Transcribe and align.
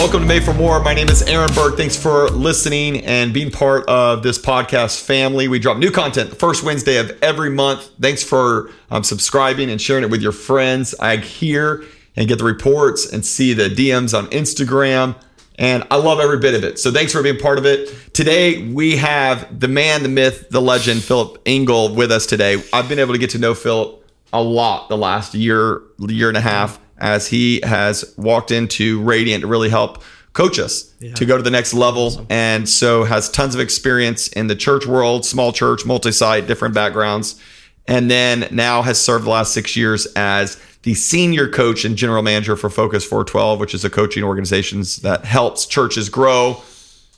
welcome 0.00 0.22
to 0.22 0.26
Made 0.26 0.42
for 0.42 0.54
More. 0.54 0.82
My 0.82 0.94
name 0.94 1.10
is 1.10 1.20
Aaron 1.20 1.52
Burke. 1.52 1.76
Thanks 1.76 1.94
for 1.94 2.30
listening 2.30 3.04
and 3.04 3.34
being 3.34 3.50
part 3.50 3.86
of 3.86 4.22
this 4.22 4.38
podcast 4.38 5.02
family. 5.02 5.46
We 5.46 5.58
drop 5.58 5.76
new 5.76 5.90
content 5.90 6.30
the 6.30 6.36
first 6.36 6.62
Wednesday 6.62 6.96
of 6.96 7.10
every 7.20 7.50
month. 7.50 7.90
Thanks 8.00 8.24
for 8.24 8.70
um, 8.90 9.04
subscribing 9.04 9.68
and 9.68 9.78
sharing 9.78 10.02
it 10.02 10.10
with 10.10 10.22
your 10.22 10.32
friends. 10.32 10.94
I 10.98 11.18
hear 11.18 11.84
and 12.16 12.26
get 12.26 12.38
the 12.38 12.44
reports 12.44 13.12
and 13.12 13.26
see 13.26 13.52
the 13.52 13.68
DMs 13.68 14.16
on 14.16 14.26
Instagram. 14.28 15.16
And 15.58 15.86
I 15.90 15.96
love 15.96 16.18
every 16.18 16.38
bit 16.38 16.54
of 16.54 16.64
it. 16.64 16.78
So 16.78 16.90
thanks 16.90 17.12
for 17.12 17.22
being 17.22 17.36
part 17.36 17.58
of 17.58 17.66
it. 17.66 17.94
Today, 18.14 18.66
we 18.72 18.96
have 18.96 19.60
the 19.60 19.68
man, 19.68 20.02
the 20.02 20.08
myth, 20.08 20.48
the 20.48 20.62
legend, 20.62 21.04
Philip 21.04 21.42
Engel 21.44 21.94
with 21.94 22.10
us 22.10 22.24
today. 22.24 22.62
I've 22.72 22.88
been 22.88 23.00
able 23.00 23.12
to 23.12 23.18
get 23.18 23.28
to 23.30 23.38
know 23.38 23.54
Philip 23.54 24.02
a 24.32 24.42
lot 24.42 24.88
the 24.88 24.96
last 24.96 25.34
year, 25.34 25.82
year 25.98 26.28
and 26.28 26.38
a 26.38 26.40
half 26.40 26.80
as 27.00 27.26
he 27.28 27.60
has 27.64 28.14
walked 28.16 28.50
into 28.50 29.02
Radiant 29.02 29.42
to 29.42 29.46
really 29.46 29.68
help 29.68 30.02
coach 30.32 30.58
us 30.58 30.94
yeah. 31.00 31.14
to 31.14 31.24
go 31.24 31.36
to 31.36 31.42
the 31.42 31.50
next 31.50 31.74
level. 31.74 32.06
Awesome. 32.06 32.26
And 32.30 32.68
so 32.68 33.04
has 33.04 33.30
tons 33.30 33.54
of 33.54 33.60
experience 33.60 34.28
in 34.28 34.46
the 34.46 34.56
church 34.56 34.86
world, 34.86 35.24
small 35.24 35.52
church, 35.52 35.84
multi 35.84 36.12
site, 36.12 36.46
different 36.46 36.74
backgrounds. 36.74 37.40
And 37.86 38.10
then 38.10 38.46
now 38.50 38.82
has 38.82 39.00
served 39.00 39.24
the 39.24 39.30
last 39.30 39.52
six 39.52 39.76
years 39.76 40.06
as 40.14 40.60
the 40.82 40.94
senior 40.94 41.48
coach 41.48 41.84
and 41.84 41.96
general 41.96 42.22
manager 42.22 42.56
for 42.56 42.70
Focus 42.70 43.04
412, 43.04 43.58
which 43.58 43.74
is 43.74 43.84
a 43.84 43.90
coaching 43.90 44.22
organization 44.22 44.84
that 45.02 45.24
helps 45.24 45.66
churches 45.66 46.08
grow, 46.08 46.62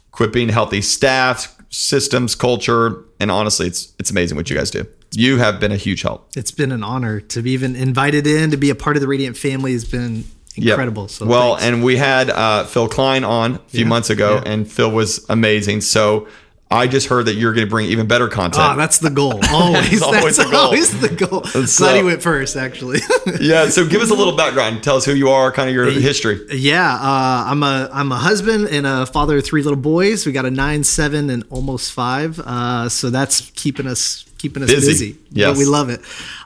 equipping 0.08 0.48
healthy 0.48 0.80
staff, 0.80 1.54
systems, 1.68 2.34
culture, 2.34 3.04
and 3.20 3.30
honestly, 3.30 3.66
it's 3.66 3.92
it's 3.98 4.10
amazing 4.10 4.36
what 4.36 4.48
you 4.48 4.56
guys 4.56 4.70
do 4.70 4.86
you 5.12 5.38
have 5.38 5.60
been 5.60 5.72
a 5.72 5.76
huge 5.76 6.02
help. 6.02 6.30
It's 6.36 6.50
been 6.50 6.72
an 6.72 6.82
honor 6.82 7.20
to 7.20 7.42
be 7.42 7.52
even 7.52 7.76
invited 7.76 8.26
in 8.26 8.50
to 8.50 8.56
be 8.56 8.70
a 8.70 8.74
part 8.74 8.96
of 8.96 9.00
the 9.02 9.08
Radiant 9.08 9.36
family. 9.36 9.72
Has 9.72 9.84
been 9.84 10.24
incredible. 10.56 11.04
Yep. 11.04 11.10
So 11.10 11.26
well, 11.26 11.56
thanks. 11.56 11.64
and 11.64 11.84
we 11.84 11.96
had 11.96 12.30
uh, 12.30 12.64
Phil 12.64 12.88
Klein 12.88 13.24
on 13.24 13.56
a 13.56 13.58
few 13.68 13.80
yeah, 13.80 13.86
months 13.86 14.10
ago, 14.10 14.36
yeah. 14.36 14.52
and 14.52 14.70
Phil 14.70 14.90
was 14.90 15.24
amazing. 15.28 15.82
So 15.82 16.28
I 16.72 16.86
just 16.86 17.08
heard 17.08 17.26
that 17.26 17.34
you're 17.34 17.52
going 17.52 17.66
to 17.66 17.70
bring 17.70 17.86
even 17.88 18.06
better 18.06 18.28
content. 18.28 18.62
Ah, 18.62 18.74
that's 18.74 18.98
the 18.98 19.10
goal. 19.10 19.40
Always. 19.50 20.02
always 20.02 20.22
that's 20.22 20.36
the 20.38 20.50
goal. 20.50 20.60
always 20.60 21.00
the 21.00 21.08
goal. 21.08 21.42
So, 21.72 21.84
Glad 21.84 21.96
he 21.96 22.02
went 22.02 22.22
first, 22.22 22.56
actually. 22.56 23.00
yeah. 23.40 23.68
So 23.68 23.86
give 23.86 24.00
us 24.00 24.10
a 24.10 24.14
little 24.14 24.36
background. 24.36 24.82
Tell 24.82 24.96
us 24.96 25.04
who 25.04 25.12
you 25.12 25.28
are, 25.28 25.52
kind 25.52 25.68
of 25.68 25.74
your 25.74 25.90
history. 25.90 26.40
Yeah. 26.50 26.94
Uh, 26.94 27.44
I'm 27.46 27.62
a 27.62 27.90
I'm 27.92 28.10
a 28.10 28.16
husband 28.16 28.68
and 28.68 28.86
a 28.86 29.06
father 29.06 29.38
of 29.38 29.44
three 29.44 29.62
little 29.62 29.78
boys. 29.78 30.24
We 30.26 30.32
got 30.32 30.46
a 30.46 30.50
nine, 30.50 30.82
seven, 30.82 31.30
and 31.30 31.44
almost 31.50 31.92
five. 31.92 32.38
Uh, 32.40 32.88
so 32.88 33.10
that's 33.10 33.50
keeping 33.50 33.86
us 33.86 34.24
keeping 34.42 34.62
us 34.64 34.70
busy. 34.70 34.92
busy. 34.92 35.18
Yes. 35.30 35.50
But 35.50 35.58
we 35.58 35.64
love 35.64 35.88
it. 35.88 36.00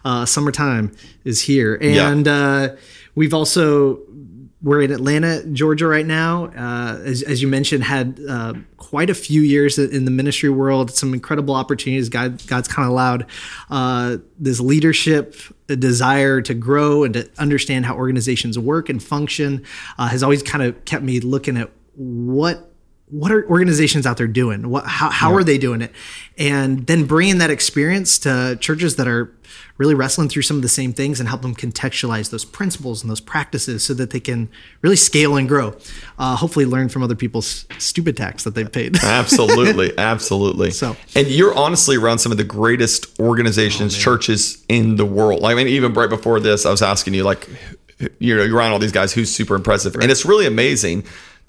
Uh, 0.05 0.27
summertime 0.27 0.94
is 1.25 1.41
here. 1.41 1.75
And 1.75 2.27
yeah. 2.27 2.33
uh, 2.33 2.77
we've 3.14 3.33
also, 3.33 4.00
we're 4.62 4.83
in 4.83 4.92
Atlanta, 4.92 5.44
Georgia 5.47 5.86
right 5.86 6.05
now. 6.05 6.47
Uh, 6.47 7.00
as, 7.05 7.22
as, 7.22 7.41
you 7.41 7.48
mentioned, 7.48 7.84
had 7.84 8.20
uh, 8.28 8.53
quite 8.77 9.08
a 9.08 9.14
few 9.14 9.41
years 9.41 9.78
in 9.78 10.05
the 10.05 10.11
ministry 10.11 10.50
world, 10.50 10.91
some 10.91 11.14
incredible 11.14 11.55
opportunities. 11.55 12.11
God, 12.11 12.47
God's 12.47 12.69
kind 12.69 12.84
of 12.84 12.92
allowed 12.92 13.27
uh, 13.70 14.19
this 14.38 14.60
leadership, 14.60 15.34
a 15.70 15.77
desire 15.77 16.42
to 16.42 16.53
grow 16.53 17.03
and 17.03 17.14
to 17.14 17.31
understand 17.38 17.86
how 17.86 17.97
organizations 17.97 18.58
work 18.58 18.91
and 18.91 19.03
function 19.03 19.64
uh, 19.98 20.08
has 20.08 20.22
always 20.22 20.42
kind 20.42 20.62
of 20.62 20.84
kept 20.84 21.03
me 21.03 21.20
looking 21.20 21.56
at 21.56 21.70
what 21.94 22.75
what 23.09 23.31
are 23.31 23.49
organizations 23.49 24.05
out 24.05 24.17
there 24.17 24.27
doing? 24.27 24.69
What, 24.69 24.85
how, 24.87 25.11
how 25.11 25.31
yeah. 25.31 25.37
are 25.37 25.45
they 25.45 25.59
doing 25.59 25.81
it? 25.81 25.93
And 26.37 26.87
then 26.87 27.05
bringing 27.05 27.39
that 27.39 27.51
experience 27.51 28.19
to 28.21 28.59
churches 28.61 28.97
that 28.97 29.07
are 29.07 29.33
really 29.79 29.95
wrestling 29.95 30.29
through 30.29 30.43
some 30.43 30.57
of 30.57 30.62
the 30.62 30.69
same 30.69 30.93
things 30.93 31.21
and 31.21 31.29
help 31.29 31.43
them 31.43 31.55
contextualize 31.55 32.31
those 32.31 32.45
principles 32.45 33.03
and 33.03 33.11
those 33.11 33.21
practices 33.21 33.84
so 33.84 33.95
that 33.95 34.11
they 34.11 34.19
can 34.19 34.49
really 34.83 34.97
scale 34.97 35.37
and 35.37 35.49
grow. 35.49 35.77
Uh, 36.19 36.34
hopefully, 36.34 36.65
learn 36.65 36.89
from 36.89 37.03
other 37.03 37.15
people's 37.15 37.66
stupid 37.78 38.16
tax 38.16 38.45
that 38.45 38.55
they've 38.55 38.72
paid. 38.72 38.97
absolutely, 39.05 39.97
absolutely. 39.99 40.71
So, 40.72 40.97
and 41.15 41.28
you're 41.28 41.55
honestly 41.56 41.97
around 41.97 42.19
some 42.19 42.33
of 42.33 42.39
the 42.39 42.45
greatest 42.45 43.21
organizations, 43.21 43.95
oh, 43.95 43.99
churches 43.99 44.65
in 44.69 44.97
the 44.97 45.06
world. 45.06 45.45
I 45.45 45.55
mean, 45.55 45.69
even 45.69 45.93
right 45.93 46.11
before 46.11 46.41
this, 46.41 46.66
I 46.66 46.71
was 46.71 46.83
asking 46.83 47.15
you, 47.15 47.22
like, 47.22 47.49
you 48.19 48.37
know, 48.37 48.43
you're 48.43 48.56
around 48.56 48.72
all 48.72 48.78
these 48.78 48.93
guys. 48.93 49.12
Who's 49.12 49.33
super 49.33 49.55
impressive? 49.55 49.95
Right. 49.95 50.03
And 50.03 50.11
it's 50.11 50.25
really 50.25 50.47
amazing 50.47 51.05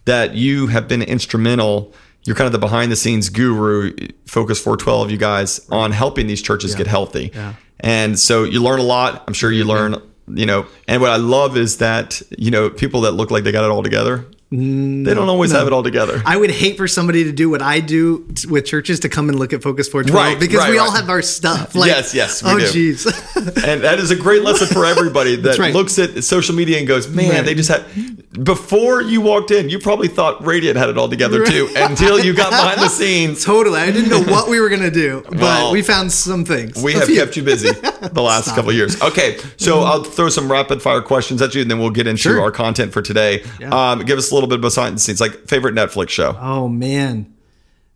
that 0.08 0.36
you 0.36 0.68
have 0.68 0.88
been 0.88 1.02
instrumental. 1.02 1.94
You're 2.26 2.36
kind 2.36 2.48
of 2.48 2.54
the 2.54 2.60
behind 2.60 2.92
the 2.92 2.96
scenes 2.96 3.30
guru, 3.30 3.94
Focus 4.26 4.60
412, 4.60 5.12
you 5.12 5.18
guys, 5.18 5.66
on 5.70 5.92
helping 5.92 6.28
these 6.28 6.42
churches 6.42 6.72
yeah. 6.72 6.80
get 6.80 6.88
healthy. 6.88 7.32
Yeah. 7.34 7.54
And 7.80 8.18
so 8.18 8.44
you 8.44 8.64
learn 8.64 8.80
a 8.80 8.84
lot. 8.84 9.24
I'm 9.28 9.34
sure 9.34 9.52
you 9.52 9.64
mm-hmm. 9.64 9.70
learn, 9.70 10.12
you 10.28 10.46
know, 10.46 10.66
and 10.88 11.02
what 11.02 11.12
I 11.12 11.18
love 11.18 11.56
is 11.58 11.78
that, 11.78 12.22
you 12.38 12.52
know, 12.52 12.70
people 12.70 13.02
that 13.02 13.12
look 13.12 13.32
like 13.32 13.44
they 13.44 13.52
got 13.52 13.64
it 13.66 13.72
all 13.72 13.84
together, 13.84 14.26
mm, 14.52 15.06
they 15.06 15.14
don't 15.14 15.30
always 15.30 15.52
no. 15.52 15.60
have 15.60 15.68
it 15.68 15.74
all 15.74 15.84
together. 15.84 16.22
I 16.26 16.38
would 16.38 16.52
hate 16.52 16.78
for 16.78 16.88
somebody 16.88 17.26
to 17.26 17.32
do 17.32 17.50
what 17.50 17.62
I 17.62 17.80
do 17.80 18.28
with 18.50 18.66
churches 18.66 19.02
to 19.02 19.10
come 19.10 19.30
and 19.30 19.38
look 19.38 19.54
at 19.54 19.62
Focus 19.62 19.88
412 19.90 20.26
right, 20.26 20.40
because 20.40 20.60
right, 20.60 20.72
we 20.72 20.78
right. 20.80 20.86
all 20.86 20.92
have 20.92 21.10
our 21.10 21.22
stuff. 21.22 21.76
Like, 21.76 21.90
yes, 21.90 22.14
yes. 22.14 22.44
oh, 22.44 22.58
jeez. 22.58 23.06
and 23.68 23.84
that 23.84 24.00
is 24.00 24.10
a 24.10 24.16
great 24.16 24.42
lesson 24.42 24.68
for 24.68 24.86
everybody 24.86 25.36
that 25.42 25.60
looks 25.74 26.00
at 26.00 26.24
social 26.24 26.56
media 26.56 26.80
and 26.80 26.88
goes, 26.88 27.08
man, 27.08 27.46
they 27.46 27.54
just 27.54 27.70
had. 27.70 27.86
Before 28.44 29.02
you 29.02 29.22
walked 29.22 29.52
in, 29.52 29.70
you 29.70 29.80
probably 29.80 30.08
thought 30.08 30.46
Radiant 30.46 30.78
had 30.78 30.90
it 30.90 30.98
all 30.98 31.10
together 31.10 31.46
too 31.46 31.70
until 31.76 32.24
you 32.24 32.34
got 32.34 32.52
behind 32.52 32.80
the 32.80 32.90
scenes. 32.90 33.44
Totally. 33.44 33.80
I 33.80 33.92
didn't 33.92 34.10
know 34.10 34.22
what 34.32 34.50
we 34.50 34.60
were 34.60 34.70
going 34.70 34.82
to 34.82 34.92
do, 34.92 35.24
but 35.30 35.40
well, 35.40 35.72
we 35.72 35.82
found 35.82 36.12
some 36.12 36.46
things. 36.46 36.82
We 36.82 36.94
have 36.94 37.08
kept 37.08 37.36
you 37.36 37.44
busy 37.44 37.72
the 37.72 38.22
last 38.22 38.46
Stop 38.46 38.58
couple 38.58 38.74
years. 38.74 39.02
Okay, 39.02 39.38
so 39.58 39.78
mm-hmm. 39.78 39.86
I'll 39.86 40.04
throw 40.04 40.30
some 40.30 40.52
rapid 40.52 40.82
fire 40.82 41.02
questions 41.02 41.42
at 41.42 41.56
you 41.56 41.62
and 41.62 41.72
then 41.72 41.80
we'll 41.80 41.90
get 41.90 42.08
into 42.08 42.22
sure. 42.22 42.42
our 42.42 42.52
content 42.52 42.94
for 42.94 43.02
today. 43.02 43.44
Yeah. 43.60 43.92
Um, 43.92 44.06
give 44.06 44.18
us 44.18 44.32
a 44.32 44.34
little 44.34 44.50
bit 44.50 44.62
behind 44.62 44.96
the 44.96 45.00
scenes, 45.00 45.22
like 45.22 45.48
favorite 45.48 45.74
Netflix 45.76 46.10
show. 46.10 46.38
Oh 46.40 46.68
man, 46.68 47.34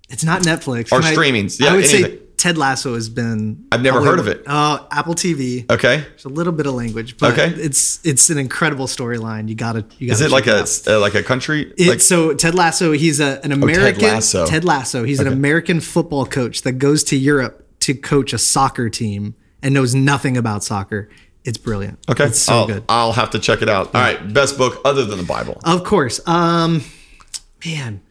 it's 0.10 0.24
not 0.24 0.42
Netflix. 0.42 0.92
Or 0.92 1.02
streamings. 1.02 1.60
Yeah, 1.60 1.70
I 1.70 1.76
would 1.76 1.86
anything. 1.86 2.18
say 2.18 2.20
Ted 2.42 2.58
Lasso 2.58 2.96
has 2.96 3.08
been. 3.08 3.68
I've 3.72 3.84
never 3.84 4.04
heard 4.04 4.18
of 4.18 4.28
it. 4.28 4.42
Oh, 4.48 4.88
Apple 4.90 5.14
TV. 5.14 5.72
Okay. 5.72 5.98
There's 5.98 6.26
a 6.26 6.30
little 6.30 6.52
bit 6.52 6.66
of 6.66 6.74
language, 6.74 7.18
but 7.18 7.34
okay. 7.34 7.50
it's 7.50 8.04
it's 8.04 8.32
an 8.32 8.40
incredible 8.40 8.88
storyline. 8.88 9.48
You 9.48 9.54
gotta 9.54 9.86
you 10.00 10.08
gotta. 10.08 10.14
Is 10.14 10.22
it 10.22 10.32
like 10.32 10.48
a 10.48 10.66
uh, 10.88 11.00
like 11.00 11.14
a 11.14 11.22
country? 11.22 11.72
It, 11.78 11.88
like, 11.88 12.02
so 12.02 12.34
Ted 12.34 12.56
Lasso, 12.56 12.94
he's 12.94 13.20
a, 13.20 13.40
an 13.44 13.52
American. 13.52 13.84
Oh, 13.84 14.00
Ted 14.00 14.02
Lasso. 14.02 14.48
Ted 14.48 14.66
Lasso. 14.66 15.04
He's 15.04 15.20
okay. 15.20 15.28
an 15.28 15.34
American 15.34 15.82
football 15.82 16.26
coach 16.26 16.64
that 16.64 16.80
goes 16.80 17.04
to 17.04 17.16
Europe 17.16 17.64
to 17.82 17.94
coach 17.94 18.34
a 18.34 18.40
soccer 18.40 18.90
team 18.90 19.36
and 19.62 19.76
knows 19.76 19.94
nothing 19.94 20.36
about 20.36 20.64
soccer. 20.64 21.10
It's 21.44 21.60
brilliant. 21.60 22.00
Okay, 22.10 22.26
it's 22.26 22.40
so 22.40 22.54
I'll, 22.54 22.66
good. 22.68 22.84
I'll 22.90 23.14
have 23.14 23.30
to 23.32 23.40
check 23.40 23.62
it 23.62 23.70
out. 23.70 23.94
All 23.94 24.02
right, 24.02 24.34
best 24.34 24.58
book 24.58 24.82
other 24.84 25.06
than 25.06 25.20
the 25.20 25.26
Bible. 25.26 25.62
Of 25.64 25.84
course. 25.84 26.20
Um, 26.28 26.84
man, 27.64 28.02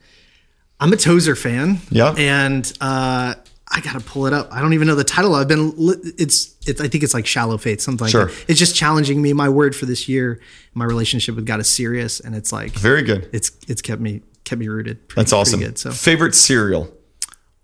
I'm 0.78 0.92
a 0.92 0.97
Tozer 0.97 1.34
fan. 1.34 1.78
Yeah, 1.91 2.14
and 2.16 2.72
uh, 2.80 3.34
I 3.72 3.81
gotta 3.81 4.00
pull 4.00 4.26
it 4.26 4.32
up. 4.32 4.48
I 4.50 4.60
don't 4.60 4.72
even 4.72 4.88
know 4.88 4.97
the 4.97 5.04
title. 5.04 5.34
I've 5.34 5.47
been. 5.47 5.75
It's. 6.19 6.56
It's. 6.66 6.81
I 6.81 6.88
think 6.88 7.04
it's 7.04 7.14
like 7.14 7.26
Shallow 7.26 7.56
Faith, 7.56 7.81
something 7.81 8.04
like 8.04 8.10
sure. 8.10 8.26
that. 8.26 8.44
It's 8.48 8.58
just 8.58 8.75
challenging 8.75 9.22
me. 9.22 9.32
My 9.32 9.48
word 9.48 9.76
for 9.76 9.86
this 9.86 10.08
year, 10.08 10.41
my 10.75 10.84
relationship 10.84 11.36
with 11.36 11.47
God 11.47 11.60
is 11.60 11.69
serious, 11.69 12.19
and 12.19 12.34
it's 12.34 12.53
like 12.53 12.72
very 12.72 13.03
good. 13.03 13.28
It's. 13.32 13.53
It's 13.69 13.80
kept 13.80 14.00
me 14.00 14.22
kept 14.44 14.59
me 14.59 14.66
rooted. 14.66 15.09
Pretty, 15.09 15.20
That's 15.20 15.32
awesome. 15.32 15.60
Good, 15.60 15.78
so 15.78 15.92
favorite 15.92 16.34
cereal. 16.34 16.92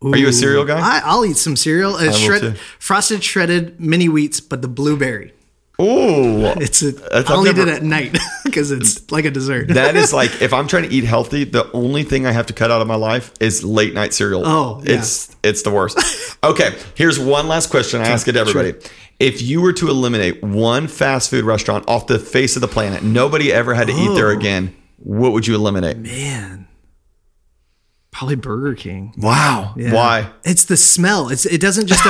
Ooh, 0.04 0.12
Are 0.12 0.16
you 0.16 0.28
a 0.28 0.32
cereal 0.32 0.64
guy? 0.64 0.78
I, 0.78 1.16
will 1.16 1.24
eat 1.24 1.38
some 1.38 1.56
cereal. 1.56 1.94
Uh, 1.94 2.12
shred, 2.12 2.58
frosted 2.78 3.24
shredded 3.24 3.80
mini 3.80 4.08
wheats, 4.08 4.46
but 4.46 4.62
the 4.62 4.68
blueberry. 4.68 5.32
Oh, 5.78 6.54
it's 6.60 6.82
a. 6.82 6.94
I'll 7.28 7.44
never, 7.44 7.62
eat 7.62 7.68
it 7.68 7.74
at 7.74 7.82
night 7.82 8.16
because 8.44 8.70
it's 8.70 9.10
like 9.10 9.24
a 9.24 9.30
dessert. 9.30 9.68
that 9.68 9.96
is 9.96 10.12
like 10.12 10.40
if 10.40 10.52
I'm 10.52 10.68
trying 10.68 10.84
to 10.84 10.94
eat 10.94 11.04
healthy, 11.04 11.44
the 11.44 11.70
only 11.72 12.02
thing 12.02 12.26
I 12.26 12.32
have 12.32 12.46
to 12.46 12.52
cut 12.52 12.70
out 12.70 12.80
of 12.80 12.88
my 12.88 12.94
life 12.94 13.32
is 13.40 13.62
late 13.62 13.94
night 13.94 14.14
cereal. 14.14 14.46
Oh, 14.46 14.82
yeah. 14.84 14.98
it's 14.98 15.36
it's 15.42 15.62
the 15.62 15.70
worst. 15.70 15.98
okay, 16.42 16.76
here's 16.94 17.18
one 17.18 17.48
last 17.48 17.70
question 17.70 18.00
I 18.00 18.08
ask 18.08 18.26
it 18.28 18.32
to 18.32 18.40
everybody. 18.40 18.72
Sure. 18.72 18.90
If 19.18 19.40
you 19.40 19.62
were 19.62 19.72
to 19.74 19.88
eliminate 19.88 20.42
one 20.42 20.88
fast 20.88 21.30
food 21.30 21.44
restaurant 21.44 21.88
off 21.88 22.06
the 22.06 22.18
face 22.18 22.56
of 22.56 22.60
the 22.60 22.68
planet, 22.68 23.02
nobody 23.02 23.50
ever 23.50 23.72
had 23.72 23.86
to 23.86 23.94
oh, 23.94 24.12
eat 24.12 24.14
there 24.14 24.28
oh. 24.28 24.36
again, 24.36 24.76
what 24.98 25.32
would 25.32 25.46
you 25.46 25.54
eliminate? 25.54 25.96
Man, 25.96 26.68
probably 28.10 28.36
Burger 28.36 28.74
King. 28.74 29.14
Wow. 29.18 29.74
Yeah. 29.76 29.94
Why? 29.94 30.32
It's 30.44 30.64
the 30.64 30.76
smell. 30.76 31.28
It's 31.28 31.44
it 31.44 31.60
doesn't 31.60 31.86
just. 31.86 32.02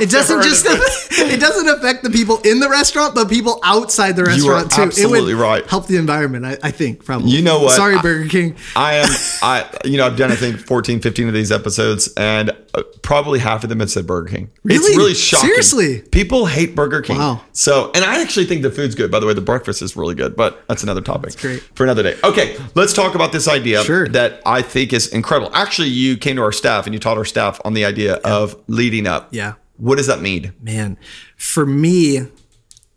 It 0.00 0.10
doesn't 0.10 0.42
just 0.42 0.66
it 1.10 1.40
doesn't 1.40 1.68
affect 1.68 2.02
the 2.02 2.10
people 2.10 2.38
in 2.44 2.60
the 2.60 2.68
restaurant, 2.68 3.14
but 3.14 3.28
people 3.28 3.60
outside 3.62 4.16
the 4.16 4.24
restaurant 4.24 4.70
too. 4.70 4.82
Absolutely 4.82 5.32
it 5.32 5.34
would 5.36 5.42
right. 5.42 5.66
Help 5.66 5.86
the 5.86 5.96
environment, 5.96 6.44
I, 6.44 6.58
I, 6.62 6.70
think. 6.70 7.04
Probably. 7.04 7.30
You 7.30 7.42
know 7.42 7.60
what? 7.60 7.72
Sorry, 7.72 7.98
Burger 8.00 8.28
King. 8.28 8.56
I, 8.76 8.90
I 8.90 8.94
am. 8.94 9.08
I 9.42 9.70
you 9.84 9.96
know 9.96 10.06
I've 10.06 10.16
done 10.16 10.30
I 10.30 10.36
think 10.36 10.58
14, 10.58 11.00
15 11.00 11.28
of 11.28 11.34
these 11.34 11.52
episodes, 11.52 12.12
and 12.16 12.50
uh, 12.74 12.82
probably 13.02 13.38
half 13.38 13.62
of 13.64 13.68
them 13.70 13.80
have 13.80 13.90
said 13.90 14.06
Burger 14.06 14.30
King. 14.30 14.50
Really? 14.62 14.76
It's 14.76 14.96
really 14.96 15.14
shocking. 15.14 15.48
Seriously, 15.48 16.02
people 16.02 16.46
hate 16.46 16.74
Burger 16.74 17.02
King. 17.02 17.18
Wow. 17.18 17.42
So, 17.52 17.90
and 17.94 18.04
I 18.04 18.20
actually 18.20 18.46
think 18.46 18.62
the 18.62 18.70
food's 18.70 18.94
good. 18.94 19.10
By 19.10 19.20
the 19.20 19.26
way, 19.26 19.34
the 19.34 19.40
breakfast 19.40 19.82
is 19.82 19.96
really 19.96 20.14
good, 20.14 20.36
but 20.36 20.66
that's 20.68 20.82
another 20.82 21.00
topic. 21.00 21.30
That's 21.30 21.42
great 21.42 21.60
for 21.74 21.84
another 21.84 22.02
day. 22.02 22.16
Okay, 22.22 22.56
let's 22.74 22.92
talk 22.92 23.14
about 23.14 23.32
this 23.32 23.48
idea 23.48 23.82
sure. 23.84 24.08
that 24.08 24.40
I 24.46 24.62
think 24.62 24.92
is 24.92 25.08
incredible. 25.08 25.54
Actually, 25.54 25.88
you 25.88 26.16
came 26.16 26.36
to 26.36 26.42
our 26.42 26.52
staff 26.52 26.86
and 26.86 26.94
you 26.94 27.00
taught 27.00 27.18
our 27.18 27.24
staff 27.24 27.60
on 27.64 27.74
the 27.74 27.84
idea 27.84 28.20
yeah. 28.22 28.34
of 28.34 28.56
leading 28.68 29.06
up. 29.06 29.28
Yeah. 29.30 29.54
What 29.80 29.96
does 29.96 30.06
that 30.06 30.20
mean? 30.20 30.52
Man, 30.60 30.98
for 31.36 31.64
me, 31.64 32.28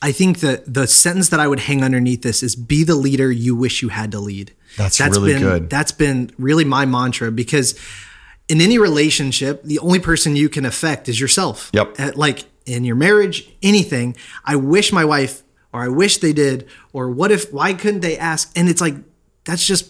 I 0.02 0.12
think 0.12 0.42
that 0.42 0.72
the 0.72 0.86
sentence 0.86 1.30
that 1.30 1.40
I 1.40 1.48
would 1.48 1.62
hang 1.62 1.82
underneath 1.82 2.22
this 2.24 2.44
is 2.44 2.58
be 2.58 2.84
the 2.84 2.96
leader 2.96 3.32
you 3.32 3.56
wish 3.56 3.82
you 3.82 3.88
had 3.88 4.12
to 4.12 4.20
lead. 4.20 4.54
That's, 4.76 4.98
that's 4.98 5.18
really 5.18 5.34
been, 5.34 5.42
good. 5.42 5.70
That's 5.70 5.94
been 5.94 6.32
really 6.38 6.66
my 6.66 6.86
mantra 6.86 7.32
because 7.32 7.80
in 8.50 8.60
any 8.60 8.78
relationship, 8.78 9.64
the 9.64 9.80
only 9.80 10.00
person 10.00 10.36
you 10.36 10.50
can 10.50 10.66
affect 10.66 11.08
is 11.08 11.22
yourself. 11.22 11.72
Yep. 11.74 12.00
At, 12.00 12.18
like 12.18 12.44
in 12.66 12.84
your 12.84 12.98
marriage, 12.98 13.50
anything. 13.62 14.18
I 14.44 14.58
wish 14.58 14.92
my 14.92 15.06
wife, 15.06 15.42
or 15.72 15.82
I 15.82 15.88
wish 15.88 16.18
they 16.18 16.34
did, 16.34 16.68
or 16.92 17.10
what 17.10 17.32
if, 17.32 17.54
why 17.54 17.74
couldn't 17.74 18.02
they 18.02 18.18
ask? 18.18 18.52
And 18.58 18.68
it's 18.68 18.82
like, 18.82 18.96
that's 19.46 19.66
just, 19.66 19.90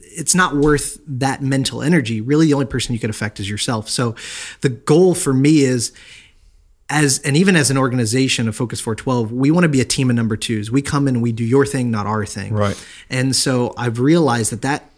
it's 0.00 0.34
not 0.34 0.56
worth 0.56 0.98
that 1.06 1.42
mental 1.42 1.82
energy. 1.82 2.22
Really, 2.22 2.46
the 2.46 2.54
only 2.54 2.66
person 2.66 2.94
you 2.94 2.98
can 2.98 3.10
affect 3.10 3.38
is 3.38 3.50
yourself. 3.50 3.88
So 3.88 4.14
the 4.62 4.70
goal 4.70 5.14
for 5.14 5.34
me 5.34 5.60
is, 5.60 5.92
as 6.92 7.18
and 7.20 7.36
even 7.36 7.56
as 7.56 7.70
an 7.70 7.78
organization 7.78 8.46
of 8.48 8.54
Focus 8.54 8.80
412, 8.80 9.32
we 9.32 9.50
want 9.50 9.64
to 9.64 9.68
be 9.68 9.80
a 9.80 9.84
team 9.84 10.10
of 10.10 10.16
number 10.16 10.36
twos. 10.36 10.70
We 10.70 10.82
come 10.82 11.08
in 11.08 11.16
and 11.16 11.22
we 11.22 11.32
do 11.32 11.44
your 11.44 11.64
thing, 11.64 11.90
not 11.90 12.06
our 12.06 12.26
thing. 12.26 12.52
Right. 12.52 12.86
And 13.08 13.34
so 13.34 13.72
I've 13.78 13.98
realized 13.98 14.52
that 14.52 14.62
that 14.62 14.90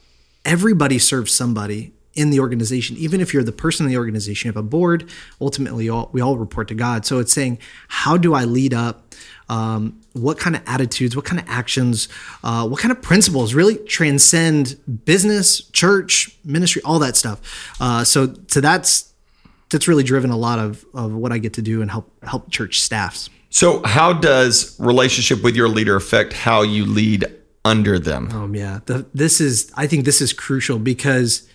everybody 0.44 0.98
serves 0.98 1.32
somebody 1.32 1.92
in 2.14 2.30
the 2.30 2.40
organization, 2.40 2.96
even 2.96 3.20
if 3.20 3.32
you're 3.32 3.42
the 3.42 3.52
person 3.52 3.86
in 3.86 3.90
the 3.90 3.98
organization, 3.98 4.48
you 4.48 4.52
have 4.52 4.56
a 4.56 4.66
board. 4.66 5.10
Ultimately, 5.40 5.88
all, 5.88 6.10
we 6.12 6.20
all 6.20 6.36
report 6.36 6.68
to 6.68 6.74
God. 6.74 7.06
So 7.06 7.18
it's 7.18 7.32
saying, 7.32 7.58
how 7.88 8.16
do 8.16 8.34
I 8.34 8.44
lead 8.44 8.74
up? 8.74 9.14
Um, 9.48 10.00
what 10.12 10.38
kind 10.38 10.56
of 10.56 10.62
attitudes, 10.66 11.16
what 11.16 11.24
kind 11.24 11.40
of 11.40 11.48
actions, 11.48 12.08
uh, 12.42 12.66
what 12.66 12.80
kind 12.80 12.92
of 12.92 13.02
principles 13.02 13.52
really 13.52 13.76
transcend 13.76 14.76
business, 15.04 15.62
church, 15.70 16.36
ministry, 16.44 16.80
all 16.84 16.98
that 17.00 17.16
stuff. 17.16 17.76
Uh, 17.80 18.04
so, 18.04 18.34
so 18.46 18.60
that's 18.60 19.12
that's 19.74 19.88
really 19.88 20.04
driven 20.04 20.30
a 20.30 20.36
lot 20.36 20.60
of 20.60 20.86
of 20.94 21.12
what 21.12 21.32
I 21.32 21.38
get 21.38 21.54
to 21.54 21.62
do 21.62 21.82
and 21.82 21.90
help 21.90 22.10
help 22.24 22.50
church 22.50 22.80
staffs. 22.80 23.28
So, 23.50 23.82
how 23.84 24.12
does 24.12 24.78
relationship 24.78 25.42
with 25.42 25.56
your 25.56 25.68
leader 25.68 25.96
affect 25.96 26.32
how 26.32 26.62
you 26.62 26.86
lead 26.86 27.26
under 27.64 27.98
them? 27.98 28.30
Um, 28.30 28.54
yeah, 28.54 28.80
the, 28.86 29.06
this 29.12 29.40
is 29.40 29.72
I 29.76 29.88
think 29.88 30.04
this 30.04 30.20
is 30.20 30.32
crucial 30.32 30.78
because 30.78 31.48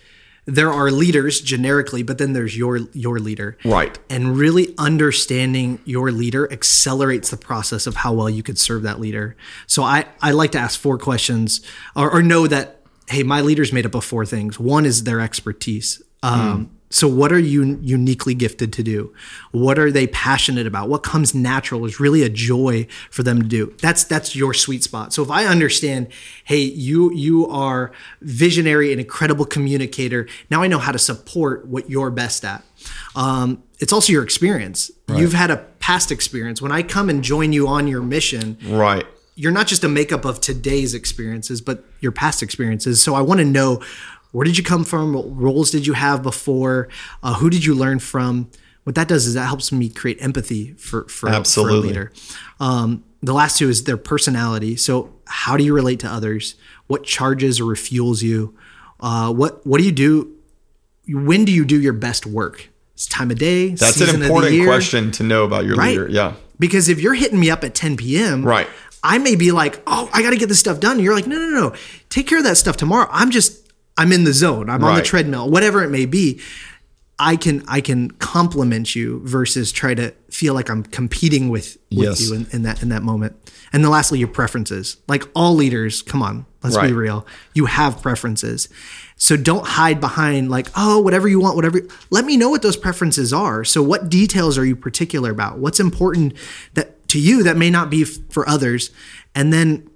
there 0.44 0.70
are 0.70 0.90
leaders 0.90 1.40
generically, 1.40 2.02
but 2.02 2.18
then 2.18 2.34
there's 2.34 2.58
your 2.58 2.78
your 2.92 3.18
leader. 3.18 3.56
Right. 3.64 3.98
And 4.10 4.36
really 4.36 4.74
understanding 4.76 5.80
your 5.86 6.10
leader 6.10 6.50
accelerates 6.52 7.30
the 7.30 7.38
process 7.38 7.86
of 7.86 7.96
how 7.96 8.12
well 8.12 8.28
you 8.28 8.42
could 8.42 8.58
serve 8.58 8.82
that 8.82 9.00
leader. 9.00 9.34
So 9.66 9.82
I, 9.82 10.06
I 10.20 10.32
like 10.32 10.52
to 10.52 10.58
ask 10.58 10.78
four 10.78 10.98
questions 10.98 11.60
or, 11.96 12.10
or 12.10 12.22
know 12.22 12.46
that, 12.46 12.82
hey, 13.08 13.22
my 13.22 13.40
leader's 13.40 13.72
made 13.72 13.86
up 13.86 13.94
of 13.94 14.04
four 14.04 14.26
things. 14.26 14.58
One 14.58 14.84
is 14.84 15.04
their 15.04 15.20
expertise. 15.20 16.02
Um, 16.22 16.66
mm. 16.66 16.79
So, 16.92 17.06
what 17.06 17.30
are 17.30 17.38
you 17.38 17.78
uniquely 17.80 18.34
gifted 18.34 18.72
to 18.72 18.82
do? 18.82 19.14
What 19.52 19.78
are 19.78 19.92
they 19.92 20.08
passionate 20.08 20.66
about? 20.66 20.88
What 20.88 21.04
comes 21.04 21.36
natural 21.36 21.84
is 21.84 22.00
really 22.00 22.24
a 22.24 22.28
joy 22.28 22.88
for 23.12 23.22
them 23.22 23.40
to 23.40 23.46
do. 23.46 23.72
That's 23.80 24.02
that's 24.02 24.34
your 24.34 24.52
sweet 24.52 24.82
spot. 24.82 25.12
So, 25.12 25.22
if 25.22 25.30
I 25.30 25.46
understand, 25.46 26.08
hey, 26.42 26.58
you 26.58 27.12
you 27.12 27.46
are 27.46 27.92
visionary 28.22 28.90
and 28.90 29.00
incredible 29.00 29.44
communicator. 29.44 30.26
Now 30.50 30.62
I 30.62 30.66
know 30.66 30.78
how 30.78 30.90
to 30.90 30.98
support 30.98 31.64
what 31.68 31.88
you're 31.88 32.10
best 32.10 32.44
at. 32.44 32.64
Um, 33.14 33.62
it's 33.78 33.92
also 33.92 34.12
your 34.12 34.24
experience. 34.24 34.90
Right. 35.08 35.20
You've 35.20 35.32
had 35.32 35.52
a 35.52 35.58
past 35.78 36.10
experience. 36.10 36.60
When 36.60 36.72
I 36.72 36.82
come 36.82 37.08
and 37.08 37.22
join 37.22 37.52
you 37.52 37.68
on 37.68 37.86
your 37.86 38.02
mission, 38.02 38.58
right? 38.66 39.06
You're 39.36 39.52
not 39.52 39.68
just 39.68 39.84
a 39.84 39.88
makeup 39.88 40.24
of 40.24 40.40
today's 40.40 40.92
experiences, 40.92 41.60
but 41.60 41.84
your 42.00 42.12
past 42.12 42.42
experiences. 42.42 43.00
So 43.00 43.14
I 43.14 43.20
want 43.20 43.38
to 43.38 43.44
know 43.44 43.80
where 44.32 44.44
did 44.44 44.56
you 44.56 44.64
come 44.64 44.84
from? 44.84 45.12
What 45.12 45.36
roles 45.36 45.70
did 45.70 45.86
you 45.86 45.94
have 45.94 46.22
before? 46.22 46.88
Uh, 47.22 47.34
who 47.34 47.50
did 47.50 47.64
you 47.64 47.74
learn 47.74 47.98
from? 47.98 48.50
What 48.84 48.94
that 48.94 49.08
does 49.08 49.26
is 49.26 49.34
that 49.34 49.46
helps 49.46 49.72
me 49.72 49.88
create 49.88 50.18
empathy 50.20 50.72
for 50.74 51.06
for, 51.08 51.28
Absolutely. 51.28 51.72
for 51.72 51.78
a 51.78 51.88
leader. 51.88 52.12
Um, 52.58 53.04
the 53.22 53.34
last 53.34 53.58
two 53.58 53.68
is 53.68 53.84
their 53.84 53.96
personality. 53.96 54.76
So 54.76 55.14
how 55.26 55.56
do 55.56 55.64
you 55.64 55.74
relate 55.74 56.00
to 56.00 56.08
others? 56.08 56.54
What 56.86 57.04
charges 57.04 57.60
or 57.60 57.64
refuels 57.64 58.22
you? 58.22 58.56
Uh, 58.98 59.32
what 59.32 59.66
what 59.66 59.78
do 59.78 59.84
you 59.84 59.92
do? 59.92 60.34
When 61.08 61.44
do 61.44 61.52
you 61.52 61.64
do 61.64 61.80
your 61.80 61.92
best 61.92 62.26
work? 62.26 62.68
It's 62.94 63.06
time 63.06 63.30
of 63.30 63.38
day. 63.38 63.70
That's 63.70 64.00
an 64.00 64.22
important 64.22 64.64
question 64.64 65.10
to 65.12 65.22
know 65.22 65.44
about 65.44 65.64
your 65.64 65.76
right? 65.76 65.88
leader. 65.88 66.08
Yeah. 66.08 66.34
Because 66.58 66.90
if 66.90 67.00
you're 67.00 67.14
hitting 67.14 67.40
me 67.40 67.50
up 67.50 67.64
at 67.64 67.74
10 67.74 67.96
p.m., 67.96 68.44
right. 68.44 68.68
I 69.02 69.16
may 69.16 69.34
be 69.34 69.50
like, 69.50 69.80
oh, 69.86 70.10
I 70.12 70.22
got 70.22 70.30
to 70.30 70.36
get 70.36 70.50
this 70.50 70.60
stuff 70.60 70.78
done. 70.80 70.96
And 70.96 71.00
you're 71.00 71.14
like, 71.14 71.26
no, 71.26 71.38
no, 71.38 71.48
no, 71.48 71.74
take 72.10 72.26
care 72.26 72.36
of 72.36 72.44
that 72.44 72.58
stuff 72.58 72.76
tomorrow. 72.76 73.08
I'm 73.10 73.30
just 73.30 73.59
I'm 74.00 74.12
in 74.12 74.24
the 74.24 74.32
zone. 74.32 74.70
I'm 74.70 74.82
right. 74.82 74.92
on 74.92 74.96
the 74.96 75.02
treadmill, 75.02 75.50
whatever 75.50 75.84
it 75.84 75.90
may 75.90 76.06
be. 76.06 76.40
I 77.18 77.36
can 77.36 77.62
I 77.68 77.82
can 77.82 78.10
compliment 78.12 78.96
you 78.96 79.20
versus 79.24 79.72
try 79.72 79.92
to 79.92 80.12
feel 80.30 80.54
like 80.54 80.70
I'm 80.70 80.84
competing 80.84 81.50
with 81.50 81.76
with 81.90 82.08
yes. 82.08 82.20
you 82.22 82.34
in, 82.34 82.46
in, 82.50 82.62
that 82.62 82.82
in 82.82 82.88
that 82.88 83.02
moment. 83.02 83.36
And 83.74 83.84
then 83.84 83.90
lastly, 83.90 84.18
your 84.18 84.28
preferences. 84.28 84.96
Like 85.06 85.24
all 85.34 85.54
leaders, 85.54 86.00
come 86.00 86.22
on, 86.22 86.46
let's 86.62 86.76
right. 86.76 86.86
be 86.86 86.94
real. 86.94 87.26
You 87.52 87.66
have 87.66 88.00
preferences. 88.00 88.70
So 89.16 89.36
don't 89.36 89.66
hide 89.66 90.00
behind 90.00 90.50
like, 90.50 90.68
oh, 90.74 90.98
whatever 90.98 91.28
you 91.28 91.38
want, 91.38 91.56
whatever. 91.56 91.82
Let 92.08 92.24
me 92.24 92.38
know 92.38 92.48
what 92.48 92.62
those 92.62 92.78
preferences 92.78 93.34
are. 93.34 93.64
So 93.64 93.82
what 93.82 94.08
details 94.08 94.56
are 94.56 94.64
you 94.64 94.74
particular 94.74 95.30
about? 95.30 95.58
What's 95.58 95.78
important 95.78 96.32
that 96.72 97.06
to 97.08 97.20
you 97.20 97.42
that 97.42 97.58
may 97.58 97.68
not 97.68 97.90
be 97.90 98.00
f- 98.00 98.16
for 98.30 98.48
others? 98.48 98.92
And 99.34 99.52
then 99.52 99.90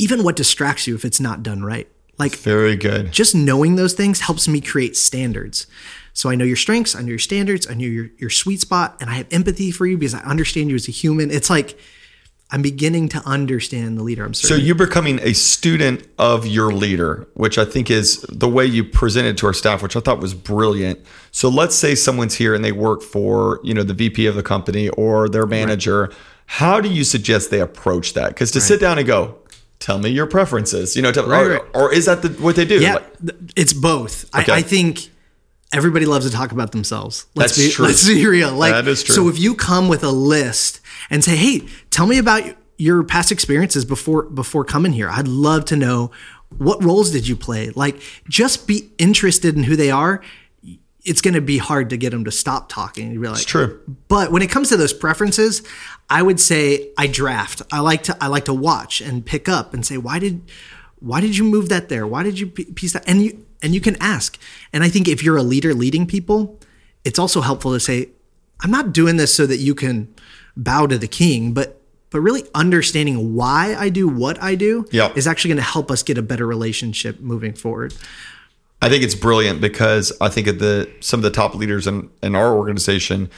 even 0.00 0.24
what 0.24 0.34
distracts 0.34 0.88
you 0.88 0.96
if 0.96 1.04
it's 1.04 1.20
not 1.20 1.44
done 1.44 1.62
right. 1.62 1.88
Like 2.18 2.34
very 2.34 2.76
good. 2.76 3.12
Just 3.12 3.34
knowing 3.34 3.76
those 3.76 3.94
things 3.94 4.20
helps 4.20 4.48
me 4.48 4.60
create 4.60 4.96
standards. 4.96 5.66
So 6.12 6.30
I 6.30 6.34
know 6.34 6.44
your 6.44 6.56
strengths, 6.56 6.96
I 6.96 7.02
know 7.02 7.10
your 7.10 7.18
standards, 7.18 7.68
I 7.68 7.74
know 7.74 7.86
your 7.86 8.10
your 8.18 8.30
sweet 8.30 8.60
spot, 8.60 8.96
and 9.00 9.08
I 9.08 9.14
have 9.14 9.26
empathy 9.30 9.70
for 9.70 9.86
you 9.86 9.96
because 9.96 10.14
I 10.14 10.20
understand 10.20 10.68
you 10.70 10.74
as 10.74 10.88
a 10.88 10.90
human. 10.90 11.30
It's 11.30 11.48
like 11.48 11.78
I'm 12.50 12.62
beginning 12.62 13.08
to 13.10 13.18
understand 13.26 13.98
the 13.98 14.02
leader 14.02 14.24
I'm 14.24 14.32
serving. 14.32 14.56
So 14.56 14.64
you're 14.64 14.74
becoming 14.74 15.20
a 15.20 15.34
student 15.34 16.08
of 16.18 16.46
your 16.46 16.72
leader, 16.72 17.28
which 17.34 17.58
I 17.58 17.66
think 17.66 17.90
is 17.90 18.22
the 18.30 18.48
way 18.48 18.64
you 18.64 18.84
presented 18.84 19.36
to 19.38 19.46
our 19.46 19.52
staff, 19.52 19.82
which 19.82 19.96
I 19.96 20.00
thought 20.00 20.18
was 20.18 20.32
brilliant. 20.32 20.98
So 21.30 21.50
let's 21.50 21.74
say 21.74 21.94
someone's 21.94 22.36
here 22.36 22.54
and 22.54 22.64
they 22.64 22.72
work 22.72 23.02
for, 23.02 23.60
you 23.62 23.74
know, 23.74 23.82
the 23.82 23.92
VP 23.92 24.26
of 24.26 24.34
the 24.34 24.42
company 24.42 24.88
or 24.90 25.28
their 25.28 25.46
manager. 25.46 26.04
Right. 26.04 26.16
How 26.46 26.80
do 26.80 26.88
you 26.88 27.04
suggest 27.04 27.50
they 27.50 27.60
approach 27.60 28.14
that? 28.14 28.30
Because 28.30 28.50
to 28.52 28.60
right. 28.60 28.66
sit 28.66 28.80
down 28.80 28.96
and 28.96 29.06
go, 29.06 29.38
tell 29.78 29.98
me 29.98 30.10
your 30.10 30.26
preferences. 30.26 30.96
You 30.96 31.02
know, 31.02 31.12
tell, 31.12 31.26
right, 31.26 31.46
or, 31.46 31.50
right. 31.50 31.62
or, 31.74 31.92
is 31.92 32.06
that 32.06 32.22
the, 32.22 32.28
what 32.42 32.56
they 32.56 32.64
do? 32.64 32.80
Yeah, 32.80 32.94
like, 32.94 33.34
it's 33.56 33.72
both. 33.72 34.24
Okay. 34.34 34.52
I, 34.52 34.56
I, 34.56 34.62
think 34.62 35.10
everybody 35.72 36.06
loves 36.06 36.28
to 36.28 36.32
talk 36.32 36.52
about 36.52 36.72
themselves. 36.72 37.26
Let's 37.34 37.56
That's 37.56 37.68
be, 37.68 37.72
true. 37.72 37.86
Let's 37.86 38.06
be 38.06 38.26
real. 38.26 38.52
Like, 38.52 38.72
that 38.72 38.88
is 38.88 39.02
true. 39.02 39.14
So 39.14 39.28
if 39.28 39.38
you 39.38 39.54
come 39.54 39.88
with 39.88 40.02
a 40.04 40.10
list 40.10 40.80
and 41.10 41.22
say, 41.22 41.36
"Hey, 41.36 41.62
tell 41.90 42.06
me 42.06 42.18
about 42.18 42.42
your 42.76 43.02
past 43.02 43.32
experiences 43.32 43.84
before 43.84 44.24
before 44.24 44.64
coming 44.64 44.92
here," 44.92 45.10
I'd 45.10 45.28
love 45.28 45.64
to 45.66 45.76
know 45.76 46.10
what 46.56 46.82
roles 46.82 47.10
did 47.10 47.28
you 47.28 47.36
play. 47.36 47.70
Like, 47.70 48.00
just 48.28 48.66
be 48.66 48.90
interested 48.98 49.56
in 49.56 49.64
who 49.64 49.76
they 49.76 49.90
are 49.90 50.22
it's 51.04 51.20
going 51.20 51.34
to 51.34 51.40
be 51.40 51.58
hard 51.58 51.90
to 51.90 51.96
get 51.96 52.10
them 52.10 52.24
to 52.24 52.30
stop 52.30 52.68
talking. 52.68 53.12
You 53.12 53.20
realize 53.20 53.42
it's 53.42 53.50
true. 53.50 53.80
But 54.08 54.32
when 54.32 54.42
it 54.42 54.50
comes 54.50 54.68
to 54.70 54.76
those 54.76 54.92
preferences, 54.92 55.62
I 56.10 56.22
would 56.22 56.40
say 56.40 56.90
I 56.98 57.06
draft. 57.06 57.62
I 57.72 57.80
like 57.80 58.02
to 58.04 58.16
I 58.20 58.26
like 58.26 58.46
to 58.46 58.54
watch 58.54 59.00
and 59.00 59.24
pick 59.24 59.48
up 59.48 59.74
and 59.74 59.84
say 59.86 59.96
why 59.96 60.18
did 60.18 60.42
why 61.00 61.20
did 61.20 61.36
you 61.36 61.44
move 61.44 61.68
that 61.68 61.88
there? 61.88 62.06
Why 62.06 62.22
did 62.22 62.38
you 62.38 62.48
piece 62.48 62.92
that? 62.92 63.04
And 63.06 63.22
you 63.22 63.46
and 63.62 63.74
you 63.74 63.80
can 63.80 63.96
ask. 64.00 64.38
And 64.72 64.82
I 64.82 64.88
think 64.88 65.08
if 65.08 65.22
you're 65.22 65.36
a 65.36 65.42
leader 65.42 65.74
leading 65.74 66.06
people, 66.06 66.58
it's 67.04 67.18
also 67.18 67.40
helpful 67.40 67.72
to 67.72 67.80
say 67.80 68.10
I'm 68.60 68.70
not 68.70 68.92
doing 68.92 69.16
this 69.16 69.34
so 69.34 69.46
that 69.46 69.58
you 69.58 69.74
can 69.74 70.12
bow 70.56 70.86
to 70.86 70.98
the 70.98 71.08
king, 71.08 71.52
but 71.52 71.80
but 72.10 72.20
really 72.20 72.44
understanding 72.54 73.34
why 73.34 73.74
I 73.78 73.90
do 73.90 74.08
what 74.08 74.42
I 74.42 74.54
do 74.54 74.86
yep. 74.90 75.16
is 75.16 75.26
actually 75.26 75.50
going 75.50 75.58
to 75.58 75.70
help 75.70 75.90
us 75.90 76.02
get 76.02 76.16
a 76.16 76.22
better 76.22 76.46
relationship 76.46 77.20
moving 77.20 77.52
forward. 77.52 77.94
I 78.80 78.88
think 78.88 79.02
it's 79.02 79.14
brilliant 79.14 79.60
because 79.60 80.12
I 80.20 80.28
think 80.28 80.46
of 80.46 80.58
the 80.58 80.90
some 81.00 81.18
of 81.18 81.24
the 81.24 81.30
top 81.30 81.54
leaders 81.54 81.86
in, 81.86 82.10
in 82.22 82.34
our 82.34 82.54
organization, 82.54 83.28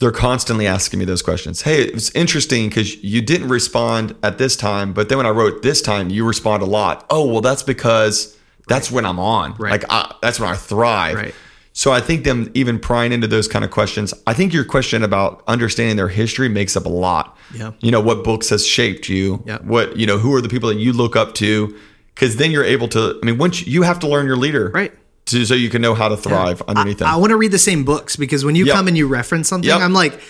they're 0.00 0.10
constantly 0.10 0.66
asking 0.66 0.98
me 0.98 1.04
those 1.04 1.22
questions. 1.22 1.62
Hey, 1.62 1.82
it's 1.82 2.10
interesting 2.14 2.68
because 2.68 3.02
you 3.02 3.22
didn't 3.22 3.48
respond 3.48 4.14
at 4.22 4.38
this 4.38 4.56
time, 4.56 4.92
but 4.92 5.08
then 5.08 5.18
when 5.18 5.26
I 5.26 5.30
wrote 5.30 5.62
this 5.62 5.80
time, 5.80 6.10
you 6.10 6.26
respond 6.26 6.62
a 6.62 6.66
lot. 6.66 7.06
Oh, 7.08 7.26
well, 7.26 7.40
that's 7.40 7.62
because 7.62 8.36
that's 8.68 8.90
right. 8.90 8.96
when 8.96 9.06
I'm 9.06 9.18
on. 9.18 9.54
Right. 9.54 9.70
Like 9.72 9.84
I, 9.88 10.14
that's 10.20 10.38
when 10.38 10.50
I 10.50 10.56
thrive. 10.56 11.16
Right. 11.16 11.34
So 11.74 11.90
I 11.90 12.00
think 12.00 12.24
them 12.24 12.50
even 12.52 12.78
prying 12.78 13.12
into 13.12 13.26
those 13.26 13.48
kind 13.48 13.64
of 13.64 13.70
questions. 13.70 14.12
I 14.26 14.34
think 14.34 14.52
your 14.52 14.64
question 14.64 15.02
about 15.02 15.42
understanding 15.46 15.96
their 15.96 16.08
history 16.08 16.50
makes 16.50 16.76
up 16.76 16.84
a 16.84 16.90
lot. 16.90 17.36
Yeah. 17.54 17.72
You 17.80 17.90
know 17.90 18.00
what 18.00 18.24
books 18.24 18.50
has 18.50 18.66
shaped 18.66 19.08
you. 19.08 19.42
Yeah. 19.46 19.58
What 19.58 19.96
you 19.96 20.06
know 20.06 20.18
who 20.18 20.34
are 20.34 20.42
the 20.42 20.50
people 20.50 20.68
that 20.68 20.78
you 20.78 20.92
look 20.92 21.16
up 21.16 21.34
to 21.36 21.78
because 22.14 22.36
then 22.36 22.50
you're 22.50 22.64
able 22.64 22.88
to. 22.88 23.18
I 23.22 23.26
mean, 23.26 23.38
once 23.38 23.66
you, 23.66 23.72
you 23.72 23.82
have 23.82 23.98
to 24.00 24.08
learn 24.08 24.26
your 24.26 24.36
leader, 24.36 24.70
right? 24.70 24.92
To, 25.26 25.44
so 25.44 25.54
you 25.54 25.70
can 25.70 25.82
know 25.82 25.94
how 25.94 26.08
to 26.08 26.16
thrive 26.16 26.60
yeah. 26.60 26.74
underneath 26.74 27.02
I. 27.02 27.14
I 27.14 27.16
want 27.16 27.30
to 27.30 27.36
read 27.36 27.52
the 27.52 27.58
same 27.58 27.84
books 27.84 28.16
because 28.16 28.44
when 28.44 28.54
you 28.54 28.66
yep. 28.66 28.74
come 28.74 28.88
and 28.88 28.96
you 28.96 29.06
reference 29.06 29.48
something, 29.48 29.68
yep. 29.68 29.80
I'm 29.80 29.92
like, 29.92 30.20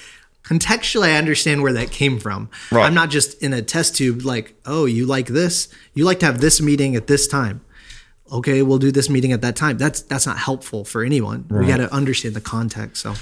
contextually, 0.45 1.09
I 1.09 1.17
understand 1.17 1.63
where 1.63 1.73
that 1.73 1.91
came 1.91 2.19
from. 2.19 2.51
Right. 2.71 2.85
I'm 2.85 2.95
not 2.95 3.11
just 3.11 3.43
in 3.43 3.53
a 3.53 3.63
test 3.63 3.97
tube 3.97 4.23
like, 4.23 4.55
oh, 4.67 4.85
you 4.85 5.07
like 5.07 5.27
this, 5.27 5.69
you 5.95 6.05
like 6.05 6.21
to 6.21 6.27
have 6.27 6.41
this 6.41 6.61
meeting 6.61 6.95
at 6.95 7.07
this 7.07 7.27
time. 7.27 7.63
Okay, 8.31 8.63
we'll 8.63 8.79
do 8.79 8.91
this 8.91 9.11
meeting 9.11 9.33
at 9.33 9.43
that 9.43 9.57
time. 9.57 9.77
That's 9.77 10.01
that's 10.03 10.27
not 10.27 10.39
helpful 10.39 10.85
for 10.85 11.03
anyone. 11.03 11.45
Right. 11.49 11.61
We 11.61 11.67
got 11.67 11.79
to 11.79 11.93
understand 11.93 12.35
the 12.35 12.41
context. 12.41 13.03
So. 13.03 13.15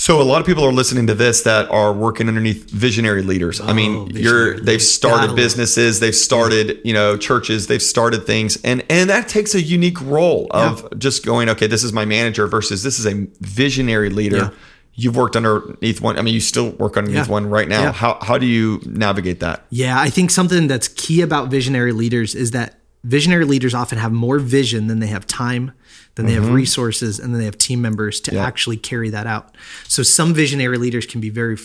So 0.00 0.18
a 0.18 0.24
lot 0.24 0.40
of 0.40 0.46
people 0.46 0.64
are 0.64 0.72
listening 0.72 1.08
to 1.08 1.14
this 1.14 1.42
that 1.42 1.68
are 1.68 1.92
working 1.92 2.26
underneath 2.26 2.70
visionary 2.70 3.20
leaders. 3.20 3.60
Oh, 3.60 3.66
I 3.66 3.74
mean, 3.74 3.94
oh, 3.94 4.18
you're 4.18 4.58
they've 4.58 4.80
started 4.80 5.36
businesses, 5.36 6.00
they've 6.00 6.16
started, 6.16 6.80
you 6.84 6.94
know, 6.94 7.18
churches, 7.18 7.66
they've 7.66 7.82
started 7.82 8.24
things 8.24 8.56
and 8.64 8.82
and 8.88 9.10
that 9.10 9.28
takes 9.28 9.54
a 9.54 9.60
unique 9.60 10.00
role 10.00 10.46
of 10.52 10.80
yeah. 10.80 10.88
just 10.96 11.22
going, 11.22 11.50
okay, 11.50 11.66
this 11.66 11.84
is 11.84 11.92
my 11.92 12.06
manager 12.06 12.46
versus 12.46 12.82
this 12.82 12.98
is 12.98 13.04
a 13.04 13.26
visionary 13.40 14.08
leader. 14.08 14.36
Yeah. 14.38 14.50
You've 14.94 15.16
worked 15.16 15.36
underneath 15.36 16.00
one. 16.00 16.18
I 16.18 16.22
mean, 16.22 16.32
you 16.32 16.40
still 16.40 16.70
work 16.70 16.96
underneath 16.96 17.26
yeah. 17.26 17.32
one 17.32 17.50
right 17.50 17.68
now. 17.68 17.92
How 17.92 18.18
how 18.22 18.38
do 18.38 18.46
you 18.46 18.80
navigate 18.86 19.40
that? 19.40 19.66
Yeah, 19.68 20.00
I 20.00 20.08
think 20.08 20.30
something 20.30 20.66
that's 20.66 20.88
key 20.88 21.20
about 21.20 21.50
visionary 21.50 21.92
leaders 21.92 22.34
is 22.34 22.52
that 22.52 22.80
visionary 23.04 23.44
leaders 23.44 23.74
often 23.74 23.98
have 23.98 24.12
more 24.12 24.38
vision 24.38 24.86
than 24.86 25.00
they 25.00 25.08
have 25.08 25.26
time 25.26 25.72
then 26.14 26.26
they 26.26 26.32
mm-hmm. 26.32 26.44
have 26.44 26.54
resources, 26.54 27.18
and 27.18 27.32
then 27.32 27.38
they 27.38 27.44
have 27.44 27.58
team 27.58 27.80
members 27.80 28.20
to 28.22 28.36
actually 28.38 28.76
carry 28.76 29.10
that 29.10 29.26
out. 29.26 29.56
So 29.84 30.02
some 30.02 30.34
visionary 30.34 30.78
leaders 30.78 31.06
can 31.06 31.20
be 31.20 31.30
very 31.30 31.56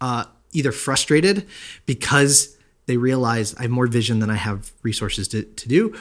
uh, 0.00 0.24
either 0.52 0.72
frustrated 0.72 1.46
because 1.86 2.56
they 2.86 2.96
realize 2.96 3.54
I 3.56 3.62
have 3.62 3.70
more 3.70 3.86
vision 3.86 4.18
than 4.18 4.30
I 4.30 4.36
have 4.36 4.72
resources 4.82 5.28
to, 5.28 5.42
to 5.42 5.68
do, 5.68 5.96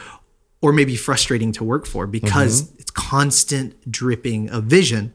or 0.62 0.72
maybe 0.74 0.96
frustrating 0.96 1.51
to 1.53 1.63
work 1.63 1.86
for 1.86 2.08
because 2.08 2.63
mm-hmm. 2.63 2.79
it's 2.79 2.91
constant 2.91 3.91
dripping 3.91 4.50
of 4.50 4.65
vision. 4.65 5.13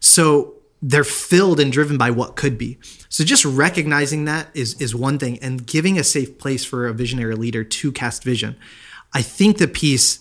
So 0.00 0.54
they're 0.80 1.04
filled 1.04 1.58
and 1.58 1.72
driven 1.72 1.98
by 1.98 2.10
what 2.10 2.36
could 2.36 2.56
be. 2.56 2.78
So 3.08 3.24
just 3.24 3.44
recognizing 3.44 4.26
that 4.26 4.48
is 4.54 4.80
is 4.80 4.94
one 4.94 5.18
thing 5.18 5.38
and 5.40 5.66
giving 5.66 5.98
a 5.98 6.04
safe 6.04 6.38
place 6.38 6.64
for 6.64 6.86
a 6.86 6.92
visionary 6.92 7.34
leader 7.34 7.64
to 7.64 7.92
cast 7.92 8.22
vision. 8.22 8.56
I 9.12 9.22
think 9.22 9.58
the 9.58 9.68
piece 9.68 10.20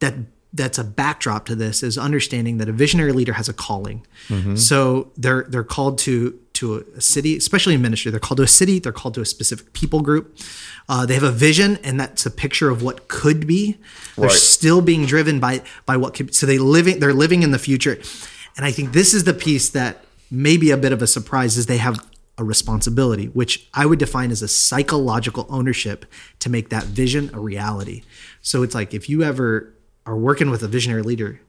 that 0.00 0.14
that's 0.54 0.78
a 0.78 0.84
backdrop 0.84 1.46
to 1.46 1.56
this 1.56 1.82
is 1.82 1.98
understanding 1.98 2.58
that 2.58 2.68
a 2.68 2.72
visionary 2.72 3.12
leader 3.12 3.32
has 3.32 3.48
a 3.48 3.52
calling. 3.52 4.06
Mm-hmm. 4.28 4.54
So 4.56 5.10
they're 5.16 5.42
they're 5.48 5.64
called 5.64 5.98
to 5.98 6.38
to 6.54 6.86
a 6.96 7.00
city, 7.00 7.36
especially 7.36 7.74
in 7.74 7.82
ministry. 7.82 8.12
They're 8.12 8.20
called 8.20 8.36
to 8.38 8.44
a 8.44 8.48
city. 8.48 8.78
They're 8.78 8.92
called 8.92 9.14
to 9.14 9.20
a 9.20 9.26
specific 9.26 9.72
people 9.72 10.00
group. 10.00 10.38
Uh, 10.88 11.04
they 11.04 11.14
have 11.14 11.24
a 11.24 11.32
vision, 11.32 11.78
and 11.82 11.98
that's 11.98 12.24
a 12.24 12.30
picture 12.30 12.70
of 12.70 12.82
what 12.82 13.08
could 13.08 13.46
be. 13.46 13.76
They're 14.16 14.28
right. 14.28 14.32
still 14.32 14.80
being 14.80 15.06
driven 15.06 15.40
by 15.40 15.62
by 15.86 15.96
what 15.96 16.14
could. 16.14 16.34
So 16.34 16.46
they 16.46 16.58
living 16.58 17.00
they're 17.00 17.12
living 17.12 17.42
in 17.42 17.50
the 17.50 17.58
future, 17.58 17.98
and 18.56 18.64
I 18.64 18.70
think 18.70 18.92
this 18.92 19.12
is 19.12 19.24
the 19.24 19.34
piece 19.34 19.68
that 19.70 20.04
may 20.30 20.56
be 20.56 20.70
a 20.70 20.76
bit 20.76 20.92
of 20.92 21.02
a 21.02 21.06
surprise 21.06 21.56
is 21.56 21.66
they 21.66 21.78
have 21.78 21.98
a 22.38 22.44
responsibility, 22.44 23.26
which 23.26 23.68
I 23.74 23.86
would 23.86 23.98
define 23.98 24.30
as 24.30 24.42
a 24.42 24.48
psychological 24.48 25.46
ownership 25.48 26.04
to 26.40 26.50
make 26.50 26.68
that 26.70 26.84
vision 26.84 27.30
a 27.32 27.38
reality. 27.38 28.02
So 28.42 28.62
it's 28.62 28.74
like 28.74 28.92
if 28.94 29.08
you 29.08 29.22
ever 29.22 29.73
are 30.06 30.16
working 30.16 30.50
with 30.50 30.62
a 30.62 30.68
visionary 30.68 31.02
leader, 31.02 31.40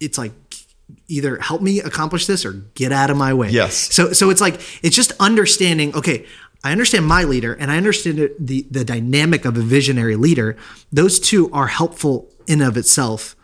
it's 0.00 0.18
like 0.18 0.32
either 1.08 1.38
help 1.38 1.62
me 1.62 1.80
accomplish 1.80 2.26
this 2.26 2.44
or 2.44 2.52
get 2.52 2.92
out 2.92 3.10
of 3.10 3.16
my 3.16 3.34
way. 3.34 3.50
Yes. 3.50 3.74
So 3.94 4.12
so 4.12 4.30
it's 4.30 4.40
like 4.40 4.60
it's 4.82 4.96
just 4.96 5.12
understanding, 5.18 5.94
okay, 5.94 6.26
I 6.62 6.72
understand 6.72 7.06
my 7.06 7.24
leader 7.24 7.54
and 7.54 7.70
I 7.70 7.76
understand 7.76 8.30
the 8.38 8.66
the 8.70 8.84
dynamic 8.84 9.44
of 9.44 9.56
a 9.56 9.62
visionary 9.62 10.16
leader. 10.16 10.56
Those 10.92 11.18
two 11.18 11.50
are 11.52 11.66
helpful 11.68 12.28
in 12.46 12.62
of 12.62 12.76
itself. 12.76 13.34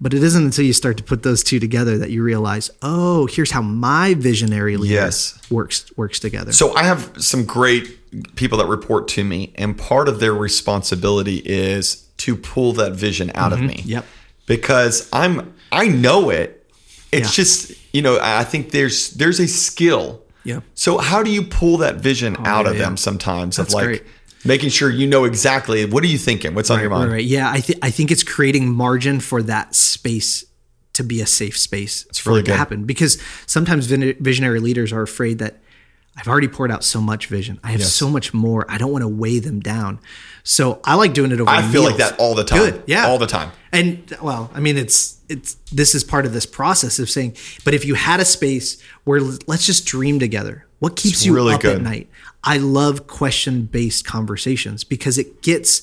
But 0.00 0.12
it 0.12 0.24
isn't 0.24 0.44
until 0.44 0.64
you 0.64 0.72
start 0.72 0.96
to 0.96 1.04
put 1.04 1.22
those 1.22 1.44
two 1.44 1.60
together 1.60 1.96
that 1.98 2.10
you 2.10 2.22
realize, 2.22 2.68
oh, 2.82 3.26
here's 3.26 3.52
how 3.52 3.62
my 3.62 4.14
visionary 4.14 4.76
leader 4.76 4.94
yes. 4.94 5.38
works 5.50 5.86
works 5.96 6.18
together. 6.18 6.52
So 6.52 6.74
I 6.74 6.82
have 6.82 7.12
some 7.16 7.46
great 7.46 8.34
people 8.34 8.58
that 8.58 8.66
report 8.66 9.06
to 9.08 9.24
me, 9.24 9.52
and 9.54 9.78
part 9.78 10.08
of 10.08 10.18
their 10.18 10.34
responsibility 10.34 11.36
is 11.44 12.03
to 12.24 12.34
pull 12.34 12.72
that 12.72 12.92
vision 12.92 13.30
out 13.34 13.52
mm-hmm. 13.52 13.64
of 13.64 13.68
me. 13.68 13.82
Yep. 13.84 14.06
Because 14.46 15.10
I'm 15.12 15.54
I 15.70 15.88
know 15.88 16.30
it. 16.30 16.66
It's 17.12 17.28
yeah. 17.28 17.44
just, 17.44 17.94
you 17.94 18.00
know, 18.00 18.18
I 18.20 18.44
think 18.44 18.70
there's 18.70 19.10
there's 19.10 19.40
a 19.40 19.46
skill. 19.46 20.22
Yeah. 20.42 20.60
So 20.74 20.96
how 20.98 21.22
do 21.22 21.30
you 21.30 21.42
pull 21.42 21.76
that 21.78 21.96
vision 21.96 22.36
oh, 22.38 22.46
out 22.46 22.64
yeah, 22.64 22.70
of 22.70 22.76
yeah. 22.76 22.84
them 22.84 22.96
sometimes 22.96 23.58
That's 23.58 23.74
of 23.74 23.74
like 23.74 23.84
great. 23.84 24.02
making 24.42 24.70
sure 24.70 24.88
you 24.88 25.06
know 25.06 25.24
exactly 25.24 25.84
what 25.84 26.02
are 26.02 26.06
you 26.06 26.16
thinking? 26.16 26.54
What's 26.54 26.70
right, 26.70 26.76
on 26.76 26.80
your 26.80 26.90
mind? 26.90 27.10
Right, 27.10 27.16
right. 27.16 27.24
Yeah, 27.24 27.50
I 27.50 27.60
think 27.60 27.78
I 27.82 27.90
think 27.90 28.10
it's 28.10 28.24
creating 28.24 28.72
margin 28.72 29.20
for 29.20 29.42
that 29.42 29.74
space 29.74 30.46
to 30.94 31.02
be 31.02 31.20
a 31.20 31.26
safe 31.26 31.58
space 31.58 32.06
it's 32.08 32.24
really 32.24 32.40
for 32.40 32.44
it 32.44 32.52
to 32.52 32.56
happen 32.56 32.84
because 32.84 33.20
sometimes 33.46 33.86
visionary 33.86 34.60
leaders 34.60 34.92
are 34.92 35.02
afraid 35.02 35.40
that 35.40 35.58
I've 36.16 36.28
already 36.28 36.48
poured 36.48 36.70
out 36.70 36.84
so 36.84 37.00
much 37.00 37.26
vision. 37.26 37.58
I 37.64 37.72
have 37.72 37.80
yes. 37.80 37.92
so 37.92 38.08
much 38.08 38.32
more. 38.32 38.64
I 38.68 38.78
don't 38.78 38.92
want 38.92 39.02
to 39.02 39.08
weigh 39.08 39.40
them 39.40 39.60
down. 39.60 39.98
So 40.44 40.80
I 40.84 40.94
like 40.94 41.12
doing 41.12 41.32
it 41.32 41.40
over. 41.40 41.50
I 41.50 41.62
feel 41.62 41.82
meals. 41.82 41.86
like 41.86 41.96
that 41.96 42.20
all 42.20 42.34
the 42.34 42.44
time. 42.44 42.58
Good, 42.58 42.84
yeah, 42.86 43.06
all 43.06 43.18
the 43.18 43.26
time. 43.26 43.50
And 43.72 44.16
well, 44.22 44.50
I 44.54 44.60
mean, 44.60 44.76
it's 44.76 45.18
it's 45.28 45.54
this 45.72 45.94
is 45.94 46.04
part 46.04 46.24
of 46.24 46.32
this 46.32 46.46
process 46.46 46.98
of 46.98 47.10
saying. 47.10 47.36
But 47.64 47.74
if 47.74 47.84
you 47.84 47.94
had 47.94 48.20
a 48.20 48.24
space 48.24 48.80
where 49.04 49.20
let's 49.20 49.66
just 49.66 49.86
dream 49.86 50.20
together, 50.20 50.66
what 50.78 50.94
keeps 50.96 51.16
it's 51.16 51.26
you 51.26 51.34
really 51.34 51.54
up 51.54 51.62
good. 51.62 51.76
at 51.76 51.82
night? 51.82 52.08
I 52.44 52.58
love 52.58 53.06
question 53.06 53.64
based 53.64 54.06
conversations 54.06 54.84
because 54.84 55.18
it 55.18 55.42
gets. 55.42 55.82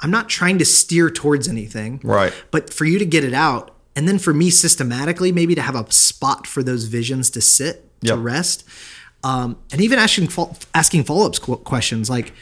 I'm 0.00 0.10
not 0.10 0.28
trying 0.28 0.58
to 0.58 0.64
steer 0.64 1.08
towards 1.08 1.48
anything, 1.48 2.00
right? 2.02 2.34
But 2.50 2.74
for 2.74 2.84
you 2.84 2.98
to 2.98 3.06
get 3.06 3.24
it 3.24 3.32
out, 3.32 3.74
and 3.96 4.06
then 4.06 4.18
for 4.18 4.34
me 4.34 4.50
systematically, 4.50 5.32
maybe 5.32 5.54
to 5.54 5.62
have 5.62 5.76
a 5.76 5.90
spot 5.90 6.46
for 6.46 6.62
those 6.62 6.84
visions 6.84 7.30
to 7.30 7.40
sit 7.40 7.88
yep. 8.02 8.16
to 8.16 8.20
rest 8.20 8.68
um, 9.24 9.56
and 9.70 9.80
even 9.80 9.98
asking 9.98 10.28
asking 10.74 11.04
follow 11.04 11.26
up 11.26 11.36
questions 11.64 12.10
like, 12.10 12.32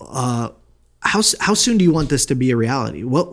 uh, 0.00 0.50
how 1.00 1.22
how 1.40 1.54
soon 1.54 1.78
do 1.78 1.84
you 1.84 1.92
want 1.92 2.10
this 2.10 2.26
to 2.26 2.34
be 2.34 2.50
a 2.50 2.56
reality? 2.56 3.02
What 3.04 3.32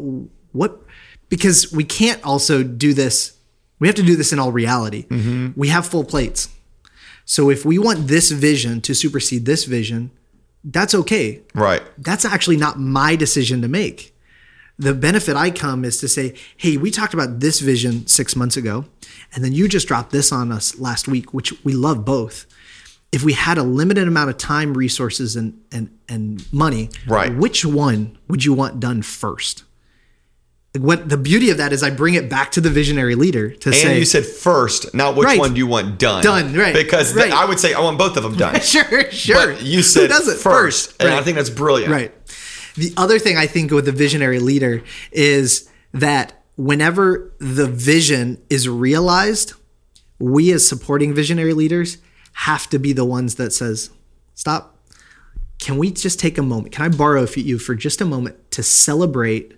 what 0.54 0.82
because 1.30 1.72
we 1.72 1.84
can't 1.84 2.24
also 2.24 2.64
do 2.64 2.94
this. 2.94 3.38
We 3.80 3.88
have 3.88 3.96
to 3.96 4.04
do 4.04 4.16
this 4.16 4.34
in 4.34 4.40
all 4.40 4.52
reality. 4.52 5.06
Mm-hmm. 5.08 5.60
We 5.60 5.68
have 5.68 5.86
full 5.86 6.04
plates. 6.04 6.50
So 7.26 7.50
if 7.50 7.66
we 7.66 7.78
want 7.78 8.08
this 8.08 8.32
vision 8.32 8.82
to 8.82 8.96
supersede 8.96 9.46
this 9.46 9.66
vision, 9.66 10.12
that's 10.64 10.96
okay. 10.96 11.42
Right. 11.54 11.84
That's 11.98 12.26
actually 12.26 12.58
not 12.58 12.80
my 12.80 13.16
decision 13.16 13.62
to 13.62 13.68
make. 13.68 14.16
The 14.80 14.94
benefit 14.94 15.36
I 15.36 15.52
come 15.52 15.84
is 15.84 15.98
to 16.00 16.08
say, 16.08 16.36
hey, 16.56 16.78
we 16.78 16.90
talked 16.90 17.14
about 17.14 17.40
this 17.40 17.60
vision 17.60 18.08
six 18.08 18.36
months 18.36 18.56
ago, 18.56 18.86
and 19.34 19.44
then 19.44 19.52
you 19.52 19.68
just 19.68 19.88
dropped 19.88 20.12
this 20.12 20.32
on 20.32 20.52
us 20.52 20.80
last 20.80 21.08
week, 21.08 21.34
which 21.34 21.54
we 21.66 21.74
love 21.74 22.06
both 22.06 22.46
if 23.12 23.24
we 23.24 23.34
had 23.34 23.58
a 23.58 23.64
limited 23.64 24.08
amount 24.08 24.30
of 24.30 24.38
time, 24.38 24.74
resources, 24.74 25.36
and 25.36 25.62
and 25.72 25.98
and 26.10 26.52
money, 26.52 26.90
right? 27.08 27.36
Which 27.36 27.66
one 27.66 28.18
would 28.28 28.44
you 28.44 28.54
want 28.54 28.80
done 28.80 29.02
first? 29.02 29.64
What 30.78 31.10
the 31.10 31.18
beauty 31.18 31.50
of 31.50 31.58
that 31.58 31.74
is, 31.74 31.82
I 31.82 31.90
bring 31.90 32.14
it 32.14 32.30
back 32.30 32.52
to 32.52 32.62
the 32.62 32.70
visionary 32.70 33.16
leader 33.16 33.50
to 33.50 33.70
and 33.70 33.76
say. 33.76 33.90
And 33.90 33.98
you 33.98 34.06
said 34.06 34.26
first, 34.26 34.94
not 34.94 35.16
which 35.16 35.26
right. 35.26 35.40
one 35.40 35.54
do 35.54 35.58
you 35.58 35.66
want 35.66 35.98
done? 35.98 36.22
Done, 36.22 36.54
right? 36.54 36.74
Because 36.74 37.16
right. 37.16 37.32
I 37.32 37.46
would 37.46 37.60
say 37.60 37.74
I 37.74 37.80
want 37.80 37.98
both 37.98 38.18
of 38.18 38.24
them 38.24 38.36
done. 38.36 38.60
sure, 38.62 39.10
sure. 39.12 39.54
But 39.54 39.64
you 39.64 39.82
said 39.82 40.10
does 40.10 40.28
it 40.28 40.38
first, 40.38 40.92
first. 40.92 41.02
and 41.02 41.10
right. 41.10 41.20
I 41.20 41.24
think 41.24 41.38
that's 41.38 41.50
brilliant. 41.50 41.92
Right. 41.92 42.14
The 42.76 42.94
other 42.96 43.18
thing 43.18 43.38
I 43.38 43.48
think 43.48 43.72
with 43.72 43.86
the 43.86 43.92
visionary 43.92 44.40
leader 44.40 44.84
is 45.12 45.68
that 45.94 46.44
whenever 46.58 47.34
the 47.40 47.68
vision 47.68 48.40
is 48.50 48.70
realized, 48.70 49.54
we 50.20 50.52
as 50.52 50.68
supporting 50.68 51.14
visionary 51.14 51.54
leaders 51.54 51.98
have 52.38 52.70
to 52.70 52.78
be 52.78 52.94
the 52.94 53.04
ones 53.04 53.36
that 53.36 53.52
says, 53.52 53.90
stop. 54.36 54.78
Can 55.58 55.80
we 55.80 55.90
just 55.90 56.20
take 56.20 56.38
a 56.38 56.44
moment? 56.44 56.72
Can 56.72 56.86
I 56.86 56.96
borrow 56.96 57.26
you 57.26 57.58
for 57.58 57.74
just 57.74 58.00
a 58.00 58.06
moment 58.06 58.52
to 58.52 58.62
celebrate 58.62 59.58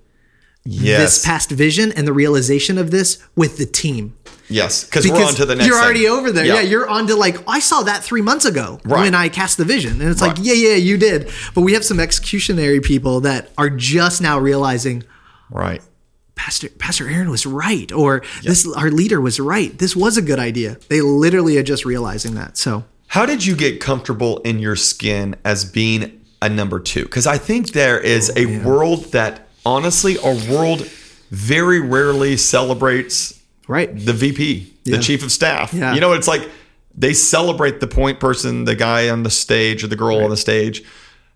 yes. 0.64 0.98
this 0.98 1.26
past 1.26 1.52
vision 1.52 1.92
and 1.92 2.08
the 2.08 2.14
realization 2.14 2.78
of 2.78 2.90
this 2.90 3.22
with 3.36 3.58
the 3.58 3.66
team? 3.66 4.16
Yes, 4.48 4.86
because 4.86 5.06
we're 5.06 5.24
on 5.24 5.36
to 5.36 5.46
the 5.46 5.56
next. 5.56 5.68
You're 5.68 5.78
already 5.78 6.04
thing. 6.04 6.10
over 6.10 6.32
there. 6.32 6.46
Yeah. 6.46 6.56
yeah. 6.56 6.62
you're 6.62 6.88
on 6.88 7.08
to 7.08 7.16
like 7.16 7.38
oh, 7.42 7.52
I 7.52 7.60
saw 7.60 7.84
that 7.84 8.02
three 8.02 8.22
months 8.22 8.46
ago 8.46 8.80
right. 8.86 9.02
when 9.02 9.14
I 9.14 9.28
cast 9.28 9.58
the 9.58 9.66
vision, 9.66 10.02
and 10.02 10.10
it's 10.10 10.22
right. 10.22 10.36
like, 10.36 10.38
yeah, 10.42 10.54
yeah, 10.54 10.76
you 10.76 10.98
did. 10.98 11.30
But 11.54 11.62
we 11.62 11.74
have 11.74 11.84
some 11.84 11.98
executionary 11.98 12.82
people 12.82 13.20
that 13.22 13.52
are 13.58 13.70
just 13.70 14.22
now 14.22 14.40
realizing, 14.40 15.04
right? 15.52 15.84
Pastor 16.40 16.70
Pastor 16.70 17.10
Aaron 17.10 17.30
was 17.30 17.46
right, 17.46 17.92
or 17.92 18.24
yep. 18.36 18.44
this 18.44 18.66
our 18.78 18.90
leader 18.90 19.20
was 19.20 19.42
right. 19.42 19.78
This 19.78 19.94
was 19.94 20.16
a 20.16 20.22
good 20.22 20.40
idea. 20.40 20.78
They 20.88 21.02
literally 21.02 21.58
are 21.58 21.64
just 21.64 21.84
realizing 21.84 22.36
that. 22.36 22.56
So, 22.56 22.86
how 23.08 23.26
did 23.26 23.46
you 23.46 23.58
get 23.58 23.82
comfortable 23.82 24.38
in 24.40 24.58
your 24.58 24.78
skin 24.78 25.36
as 25.44 25.66
being 25.70 26.26
a 26.42 26.48
number 26.48 26.80
two? 26.80 27.04
Because 27.04 27.28
I 27.28 27.38
think 27.38 27.74
there 27.74 28.00
is 28.00 28.32
oh, 28.34 28.40
a 28.40 28.46
man. 28.46 28.64
world 28.64 29.04
that 29.12 29.50
honestly, 29.66 30.18
our 30.18 30.36
world 30.50 30.88
very 31.30 31.82
rarely 31.82 32.38
celebrates 32.38 33.38
right 33.68 33.94
the 33.94 34.14
VP, 34.14 34.74
yeah. 34.86 34.96
the 34.96 35.04
chief 35.04 35.24
of 35.24 35.34
staff. 35.34 35.74
Yeah. 35.74 35.94
You 35.94 36.00
know, 36.00 36.14
it's 36.14 36.30
like 36.30 36.50
they 36.96 37.12
celebrate 37.12 37.82
the 37.82 37.88
point 37.88 38.22
person, 38.22 38.64
the 38.64 38.76
guy 38.76 39.10
on 39.10 39.24
the 39.24 39.30
stage 39.30 39.84
or 39.84 39.88
the 39.88 39.98
girl 39.98 40.16
right. 40.16 40.24
on 40.24 40.30
the 40.30 40.38
stage 40.38 40.86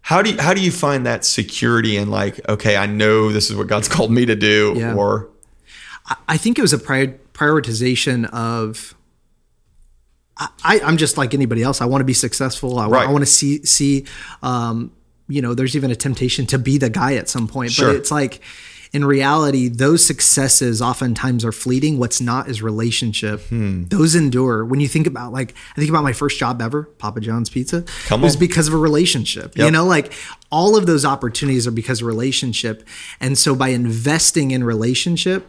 how 0.03 0.22
do 0.22 0.31
you, 0.31 0.38
how 0.38 0.53
do 0.53 0.62
you 0.62 0.72
find 0.72 1.05
that 1.05 1.25
security 1.25 1.98
and 1.98 2.12
like 2.12 2.39
okay 2.48 2.77
i 2.77 2.86
know 2.86 3.31
this 3.31 3.50
is 3.50 3.55
what 3.55 3.67
god's 3.67 3.88
called 3.95 4.12
me 4.12 4.25
to 4.25 4.36
do 4.36 4.74
yeah. 4.75 4.93
or 4.93 5.29
i 6.27 6.38
think 6.38 6.60
it 6.60 6.62
was 6.62 6.74
a 6.74 6.77
prior, 6.77 7.07
prioritization 7.33 8.29
of 8.31 8.93
I, 10.38 10.81
i'm 10.83 10.98
just 10.98 11.17
like 11.17 11.33
anybody 11.33 11.63
else 11.63 11.81
i 11.81 11.86
want 11.86 12.01
to 12.01 12.05
be 12.05 12.13
successful 12.13 12.77
i, 12.79 12.88
right. 12.88 13.07
I 13.07 13.12
want 13.12 13.24
to 13.24 13.31
see 13.31 13.63
see 13.65 14.05
um, 14.41 14.91
you 15.27 15.41
know 15.41 15.53
there's 15.53 15.75
even 15.75 15.89
a 15.89 15.95
temptation 15.95 16.45
to 16.48 16.60
be 16.60 16.77
the 16.77 16.89
guy 16.89 17.15
at 17.15 17.29
some 17.29 17.48
point 17.48 17.72
sure. 17.72 17.88
but 17.88 17.95
it's 17.95 18.12
like 18.12 18.41
in 18.93 19.03
reality, 19.03 19.69
those 19.69 20.05
successes 20.05 20.79
oftentimes 20.79 21.43
are 21.43 21.51
fleeting. 21.51 21.97
What's 21.97 22.21
not 22.21 22.47
is 22.47 22.62
relationship. 22.62 23.41
Hmm. 23.47 23.85
Those 23.85 24.13
endure. 24.13 24.63
When 24.63 24.79
you 24.79 24.88
think 24.88 25.07
about 25.07 25.33
like, 25.33 25.55
I 25.71 25.79
think 25.79 25.89
about 25.89 26.03
my 26.03 26.13
first 26.13 26.38
job 26.38 26.62
ever, 26.62 26.83
Papa 26.83 27.19
John's 27.19 27.50
Pizza. 27.50 27.83
Come 28.05 28.21
it 28.21 28.25
was 28.25 28.35
because 28.35 28.67
of 28.67 28.75
a 28.75 28.77
relationship. 28.77 29.57
Yep. 29.57 29.65
You 29.65 29.71
know, 29.71 29.85
like 29.85 30.13
all 30.51 30.77
of 30.77 30.85
those 30.85 31.05
opportunities 31.05 31.65
are 31.65 31.71
because 31.71 32.01
of 32.01 32.07
relationship. 32.07 32.88
And 33.19 33.35
so 33.35 33.55
by 33.55 33.69
investing 33.69 34.51
in 34.51 34.63
relationship, 34.63 35.47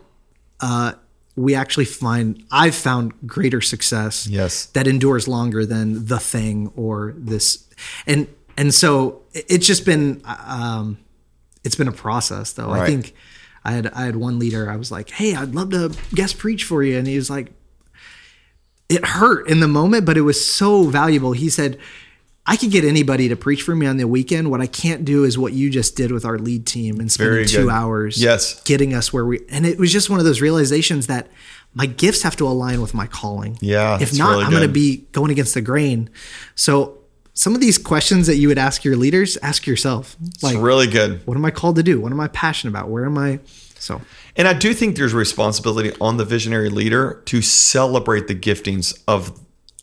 uh, 0.60 0.92
we 1.36 1.54
actually 1.54 1.84
find 1.84 2.42
I've 2.50 2.74
found 2.74 3.12
greater 3.26 3.60
success. 3.60 4.26
Yes. 4.26 4.66
That 4.66 4.86
endures 4.86 5.28
longer 5.28 5.66
than 5.66 6.06
the 6.06 6.18
thing 6.18 6.72
or 6.76 7.14
this. 7.18 7.68
And 8.06 8.26
and 8.56 8.72
so 8.72 9.20
it's 9.34 9.66
just 9.66 9.84
been 9.84 10.22
um, 10.24 10.96
it's 11.62 11.74
been 11.74 11.88
a 11.88 11.92
process 11.92 12.54
though. 12.54 12.68
Right. 12.68 12.82
I 12.82 12.86
think 12.86 13.14
I 13.64 13.72
had 13.72 13.86
I 13.88 14.02
had 14.02 14.16
one 14.16 14.38
leader. 14.38 14.70
I 14.70 14.76
was 14.76 14.90
like, 14.90 15.10
"Hey, 15.10 15.34
I'd 15.34 15.54
love 15.54 15.70
to 15.70 15.92
guest 16.14 16.38
preach 16.38 16.64
for 16.64 16.82
you," 16.82 16.98
and 16.98 17.06
he 17.06 17.16
was 17.16 17.30
like, 17.30 17.52
"It 18.88 19.04
hurt 19.04 19.48
in 19.48 19.60
the 19.60 19.68
moment, 19.68 20.04
but 20.04 20.16
it 20.16 20.22
was 20.22 20.44
so 20.46 20.84
valuable." 20.84 21.32
He 21.32 21.48
said, 21.48 21.78
"I 22.46 22.56
could 22.56 22.70
get 22.70 22.84
anybody 22.84 23.28
to 23.28 23.36
preach 23.36 23.62
for 23.62 23.74
me 23.74 23.86
on 23.86 23.96
the 23.96 24.06
weekend. 24.06 24.50
What 24.50 24.60
I 24.60 24.66
can't 24.66 25.04
do 25.04 25.24
is 25.24 25.38
what 25.38 25.54
you 25.54 25.70
just 25.70 25.96
did 25.96 26.12
with 26.12 26.24
our 26.24 26.38
lead 26.38 26.66
team 26.66 27.00
and 27.00 27.10
spending 27.10 27.34
Very 27.34 27.46
two 27.46 27.64
good. 27.64 27.72
hours, 27.72 28.18
yes, 28.22 28.62
getting 28.64 28.92
us 28.92 29.12
where 29.12 29.24
we." 29.24 29.40
And 29.48 29.64
it 29.64 29.78
was 29.78 29.90
just 29.92 30.10
one 30.10 30.18
of 30.18 30.26
those 30.26 30.40
realizations 30.42 31.06
that 31.06 31.28
my 31.72 31.86
gifts 31.86 32.22
have 32.22 32.36
to 32.36 32.46
align 32.46 32.82
with 32.82 32.92
my 32.92 33.06
calling. 33.06 33.58
Yeah, 33.60 33.98
if 34.00 34.16
not, 34.16 34.30
really 34.30 34.44
I'm 34.44 34.50
going 34.50 34.62
to 34.62 34.68
be 34.68 35.06
going 35.12 35.30
against 35.30 35.54
the 35.54 35.62
grain. 35.62 36.10
So 36.54 36.98
some 37.34 37.54
of 37.54 37.60
these 37.60 37.78
questions 37.78 38.28
that 38.28 38.36
you 38.36 38.48
would 38.48 38.58
ask 38.58 38.84
your 38.84 38.96
leaders, 38.96 39.36
ask 39.38 39.66
yourself. 39.66 40.16
Like, 40.40 40.54
it's 40.54 40.62
really 40.62 40.86
good. 40.86 41.26
What 41.26 41.36
am 41.36 41.44
I 41.44 41.50
called 41.50 41.76
to 41.76 41.82
do? 41.82 42.00
What 42.00 42.12
am 42.12 42.20
I 42.20 42.28
passionate 42.28 42.70
about? 42.70 42.88
Where 42.88 43.04
am 43.04 43.18
I? 43.18 43.40
So, 43.74 44.00
and 44.36 44.48
I 44.48 44.54
do 44.54 44.72
think 44.72 44.96
there's 44.96 45.12
responsibility 45.12 45.92
on 46.00 46.16
the 46.16 46.24
visionary 46.24 46.70
leader 46.70 47.22
to 47.26 47.42
celebrate 47.42 48.28
the 48.28 48.34
giftings 48.34 48.98
of 49.08 49.38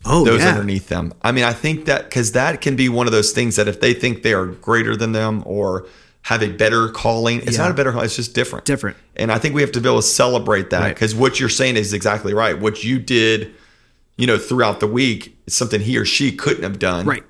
oh, 0.05 0.23
those 0.23 0.39
yeah. 0.39 0.49
underneath 0.49 0.87
them. 0.87 1.13
I 1.21 1.33
mean, 1.33 1.43
I 1.43 1.53
think 1.53 1.85
that 1.85 2.05
because 2.05 2.31
that 2.31 2.61
can 2.61 2.75
be 2.75 2.89
one 2.89 3.05
of 3.05 3.11
those 3.11 3.31
things 3.31 3.57
that 3.57 3.67
if 3.67 3.81
they 3.81 3.93
think 3.93 4.23
they 4.23 4.33
are 4.33 4.45
greater 4.45 4.95
than 4.95 5.11
them 5.11 5.43
or 5.45 5.87
have 6.23 6.41
a 6.41 6.51
better 6.51 6.87
calling, 6.87 7.41
it's 7.41 7.57
yeah. 7.57 7.63
not 7.63 7.71
a 7.71 7.73
better 7.73 7.91
calling, 7.91 8.05
it's 8.05 8.15
just 8.15 8.33
different. 8.33 8.65
Different. 8.65 8.95
And 9.17 9.31
I 9.31 9.37
think 9.37 9.55
we 9.55 9.61
have 9.61 9.73
to 9.73 9.81
be 9.81 9.89
able 9.89 10.01
to 10.01 10.07
celebrate 10.07 10.69
that 10.69 10.87
because 10.87 11.13
right. 11.13 11.21
what 11.21 11.39
you're 11.39 11.49
saying 11.49 11.75
is 11.75 11.93
exactly 11.93 12.33
right. 12.33 12.59
What 12.59 12.83
you 12.83 12.97
did, 12.97 13.53
you 14.17 14.25
know, 14.25 14.37
throughout 14.37 14.79
the 14.79 14.87
week 14.87 15.37
is 15.45 15.53
something 15.53 15.81
he 15.81 15.97
or 15.97 16.05
she 16.05 16.31
couldn't 16.31 16.63
have 16.63 16.79
done. 16.79 17.05
Right 17.05 17.23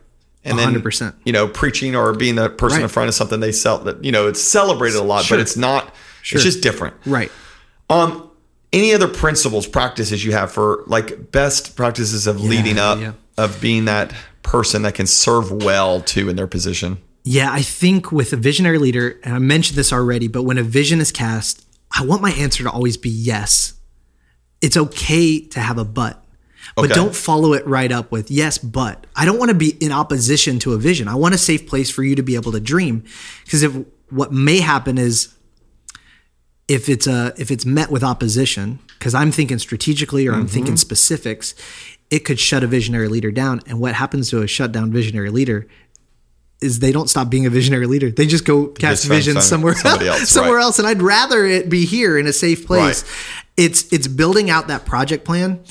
and 0.43 0.57
100%. 0.57 0.99
then 0.99 1.13
you 1.23 1.31
know 1.31 1.47
preaching 1.47 1.95
or 1.95 2.13
being 2.13 2.35
the 2.35 2.49
person 2.49 2.77
right. 2.77 2.83
in 2.83 2.89
front 2.89 3.09
of 3.09 3.15
something 3.15 3.39
they 3.39 3.51
sell 3.51 3.79
that 3.79 4.03
you 4.03 4.11
know 4.11 4.27
it's 4.27 4.41
celebrated 4.41 4.97
a 4.97 5.03
lot 5.03 5.23
sure. 5.23 5.37
but 5.37 5.41
it's 5.41 5.57
not 5.57 5.93
sure. 6.21 6.37
it's 6.37 6.43
just 6.43 6.61
different 6.61 6.95
right 7.05 7.31
um 7.89 8.29
any 8.73 8.93
other 8.93 9.07
principles 9.07 9.67
practices 9.67 10.23
you 10.23 10.31
have 10.31 10.51
for 10.51 10.83
like 10.87 11.31
best 11.31 11.75
practices 11.75 12.27
of 12.27 12.39
yeah, 12.39 12.49
leading 12.49 12.77
up 12.77 12.99
yeah. 12.99 13.13
of 13.37 13.59
being 13.61 13.85
that 13.85 14.13
person 14.43 14.81
that 14.81 14.95
can 14.95 15.07
serve 15.07 15.51
well 15.51 16.01
too 16.01 16.29
in 16.29 16.35
their 16.35 16.47
position 16.47 16.97
yeah 17.23 17.51
i 17.51 17.61
think 17.61 18.11
with 18.11 18.33
a 18.33 18.37
visionary 18.37 18.77
leader 18.77 19.19
and 19.23 19.35
i 19.35 19.39
mentioned 19.39 19.77
this 19.77 19.93
already 19.93 20.27
but 20.27 20.43
when 20.43 20.57
a 20.57 20.63
vision 20.63 20.99
is 20.99 21.11
cast 21.11 21.65
i 21.91 22.03
want 22.03 22.21
my 22.21 22.31
answer 22.31 22.63
to 22.63 22.69
always 22.69 22.97
be 22.97 23.09
yes 23.09 23.73
it's 24.61 24.77
okay 24.77 25.39
to 25.39 25.59
have 25.59 25.77
a 25.77 25.85
but 25.85 26.20
but 26.75 26.85
okay. 26.85 26.93
don't 26.93 27.15
follow 27.15 27.53
it 27.53 27.65
right 27.65 27.91
up 27.91 28.11
with 28.11 28.31
yes 28.31 28.57
but 28.57 29.05
i 29.15 29.25
don't 29.25 29.37
want 29.37 29.49
to 29.49 29.55
be 29.55 29.71
in 29.79 29.91
opposition 29.91 30.59
to 30.59 30.73
a 30.73 30.77
vision 30.77 31.07
i 31.07 31.15
want 31.15 31.33
a 31.33 31.37
safe 31.37 31.67
place 31.67 31.89
for 31.89 32.03
you 32.03 32.15
to 32.15 32.23
be 32.23 32.35
able 32.35 32.51
to 32.51 32.59
dream 32.59 33.03
because 33.43 33.63
if 33.63 33.73
what 34.09 34.31
may 34.31 34.59
happen 34.59 34.97
is 34.97 35.35
if 36.67 36.89
it's 36.89 37.07
a 37.07 37.33
if 37.37 37.51
it's 37.51 37.65
met 37.65 37.89
with 37.91 38.03
opposition 38.03 38.79
because 38.97 39.13
i'm 39.13 39.31
thinking 39.31 39.59
strategically 39.59 40.27
or 40.27 40.33
i'm 40.33 40.39
mm-hmm. 40.39 40.47
thinking 40.47 40.77
specifics 40.77 41.53
it 42.09 42.19
could 42.19 42.39
shut 42.39 42.63
a 42.63 42.67
visionary 42.67 43.07
leader 43.07 43.31
down 43.31 43.61
and 43.67 43.79
what 43.79 43.93
happens 43.95 44.29
to 44.29 44.41
a 44.41 44.47
shut 44.47 44.71
down 44.71 44.91
visionary 44.91 45.29
leader 45.29 45.67
is 46.61 46.79
they 46.79 46.91
don't 46.91 47.09
stop 47.09 47.29
being 47.29 47.45
a 47.45 47.49
visionary 47.49 47.87
leader. 47.87 48.11
They 48.11 48.27
just 48.27 48.45
go 48.45 48.67
cast 48.67 49.07
vision 49.07 49.41
somewhere 49.41 49.73
else, 49.73 50.01
else 50.03 50.29
somewhere 50.29 50.57
right. 50.57 50.63
else. 50.63 50.77
And 50.77 50.87
I'd 50.87 51.01
rather 51.01 51.43
it 51.45 51.69
be 51.69 51.85
here 51.85 52.17
in 52.17 52.27
a 52.27 52.33
safe 52.33 52.67
place. 52.67 53.03
Right. 53.03 53.65
It's 53.65 53.91
it's 53.91 54.07
building 54.07 54.49
out 54.49 54.67
that 54.67 54.85
project 54.85 55.25
plan 55.25 55.63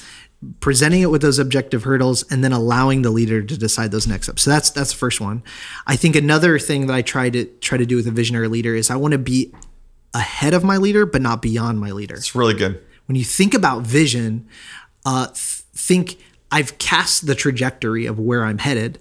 presenting 0.60 1.02
it 1.02 1.10
with 1.10 1.20
those 1.20 1.38
objective 1.38 1.84
hurdles 1.84 2.22
and 2.30 2.42
then 2.42 2.52
allowing 2.52 3.02
the 3.02 3.10
leader 3.10 3.42
to 3.42 3.58
decide 3.58 3.90
those 3.90 4.06
next 4.06 4.26
steps. 4.26 4.42
So 4.42 4.50
that's 4.50 4.70
that's 4.70 4.92
the 4.92 4.96
first 4.96 5.20
one. 5.20 5.42
I 5.86 5.96
think 5.96 6.16
another 6.16 6.58
thing 6.58 6.86
that 6.86 6.94
I 6.94 7.02
try 7.02 7.28
to 7.30 7.44
try 7.44 7.76
to 7.76 7.86
do 7.86 7.96
with 7.96 8.06
a 8.06 8.10
visionary 8.10 8.48
leader 8.48 8.74
is 8.74 8.90
I 8.90 8.96
want 8.96 9.12
to 9.12 9.18
be 9.18 9.52
ahead 10.14 10.54
of 10.54 10.64
my 10.64 10.76
leader 10.76 11.04
but 11.04 11.22
not 11.22 11.42
beyond 11.42 11.78
my 11.78 11.90
leader. 11.90 12.14
It's 12.14 12.34
really 12.34 12.54
good. 12.54 12.82
When 13.06 13.16
you 13.16 13.24
think 13.24 13.54
about 13.54 13.82
vision, 13.82 14.48
uh, 15.04 15.26
th- 15.26 15.36
think 15.36 16.18
I've 16.50 16.78
cast 16.78 17.26
the 17.26 17.34
trajectory 17.34 18.06
of 18.06 18.18
where 18.18 18.44
I'm 18.44 18.58
headed. 18.58 18.98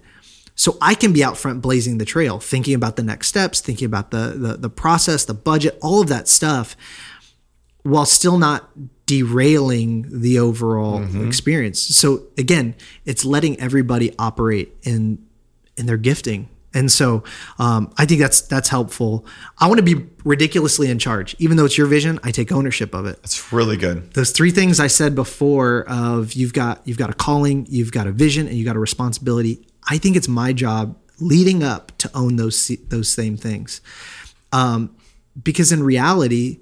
So 0.56 0.76
I 0.82 0.94
can 0.94 1.12
be 1.14 1.24
out 1.24 1.38
front 1.38 1.62
blazing 1.62 1.96
the 1.96 2.04
trail, 2.04 2.38
thinking 2.38 2.74
about 2.74 2.96
the 2.96 3.02
next 3.02 3.28
steps, 3.28 3.60
thinking 3.62 3.86
about 3.86 4.10
the 4.10 4.34
the, 4.36 4.56
the 4.58 4.70
process, 4.70 5.24
the 5.24 5.32
budget, 5.32 5.78
all 5.80 6.02
of 6.02 6.08
that 6.08 6.28
stuff, 6.28 6.76
while 7.82 8.04
still 8.04 8.36
not 8.36 8.68
derailing 9.10 10.20
the 10.20 10.38
overall 10.38 11.00
mm-hmm. 11.00 11.26
experience. 11.26 11.80
So 11.80 12.28
again, 12.38 12.76
it's 13.04 13.24
letting 13.24 13.58
everybody 13.58 14.14
operate 14.18 14.76
in 14.84 15.18
in 15.76 15.86
their 15.86 15.96
gifting. 15.96 16.48
And 16.72 16.92
so 16.92 17.24
um, 17.58 17.92
I 17.98 18.06
think 18.06 18.20
that's 18.20 18.42
that's 18.42 18.68
helpful. 18.68 19.26
I 19.58 19.66
want 19.66 19.78
to 19.78 19.82
be 19.82 20.06
ridiculously 20.24 20.88
in 20.88 21.00
charge, 21.00 21.34
even 21.40 21.56
though 21.56 21.64
it's 21.64 21.76
your 21.76 21.88
vision. 21.88 22.20
I 22.22 22.30
take 22.30 22.52
ownership 22.52 22.94
of 22.94 23.06
it. 23.06 23.18
It's 23.24 23.52
really 23.52 23.76
good. 23.76 24.12
Those 24.12 24.30
three 24.30 24.52
things 24.52 24.78
I 24.78 24.86
said 24.86 25.16
before 25.16 25.84
of 25.88 26.34
you've 26.34 26.52
got 26.52 26.82
you've 26.84 26.98
got 26.98 27.10
a 27.10 27.14
calling, 27.14 27.66
you've 27.68 27.90
got 27.90 28.06
a 28.06 28.12
vision, 28.12 28.46
and 28.46 28.56
you've 28.56 28.66
got 28.66 28.76
a 28.76 28.80
responsibility. 28.80 29.66
I 29.90 29.98
think 29.98 30.14
it's 30.16 30.28
my 30.28 30.52
job 30.52 30.96
leading 31.18 31.64
up 31.64 31.90
to 31.98 32.10
own 32.14 32.36
those 32.36 32.70
those 32.88 33.10
same 33.10 33.36
things, 33.36 33.80
um, 34.52 34.94
because 35.42 35.72
in 35.72 35.82
reality, 35.82 36.60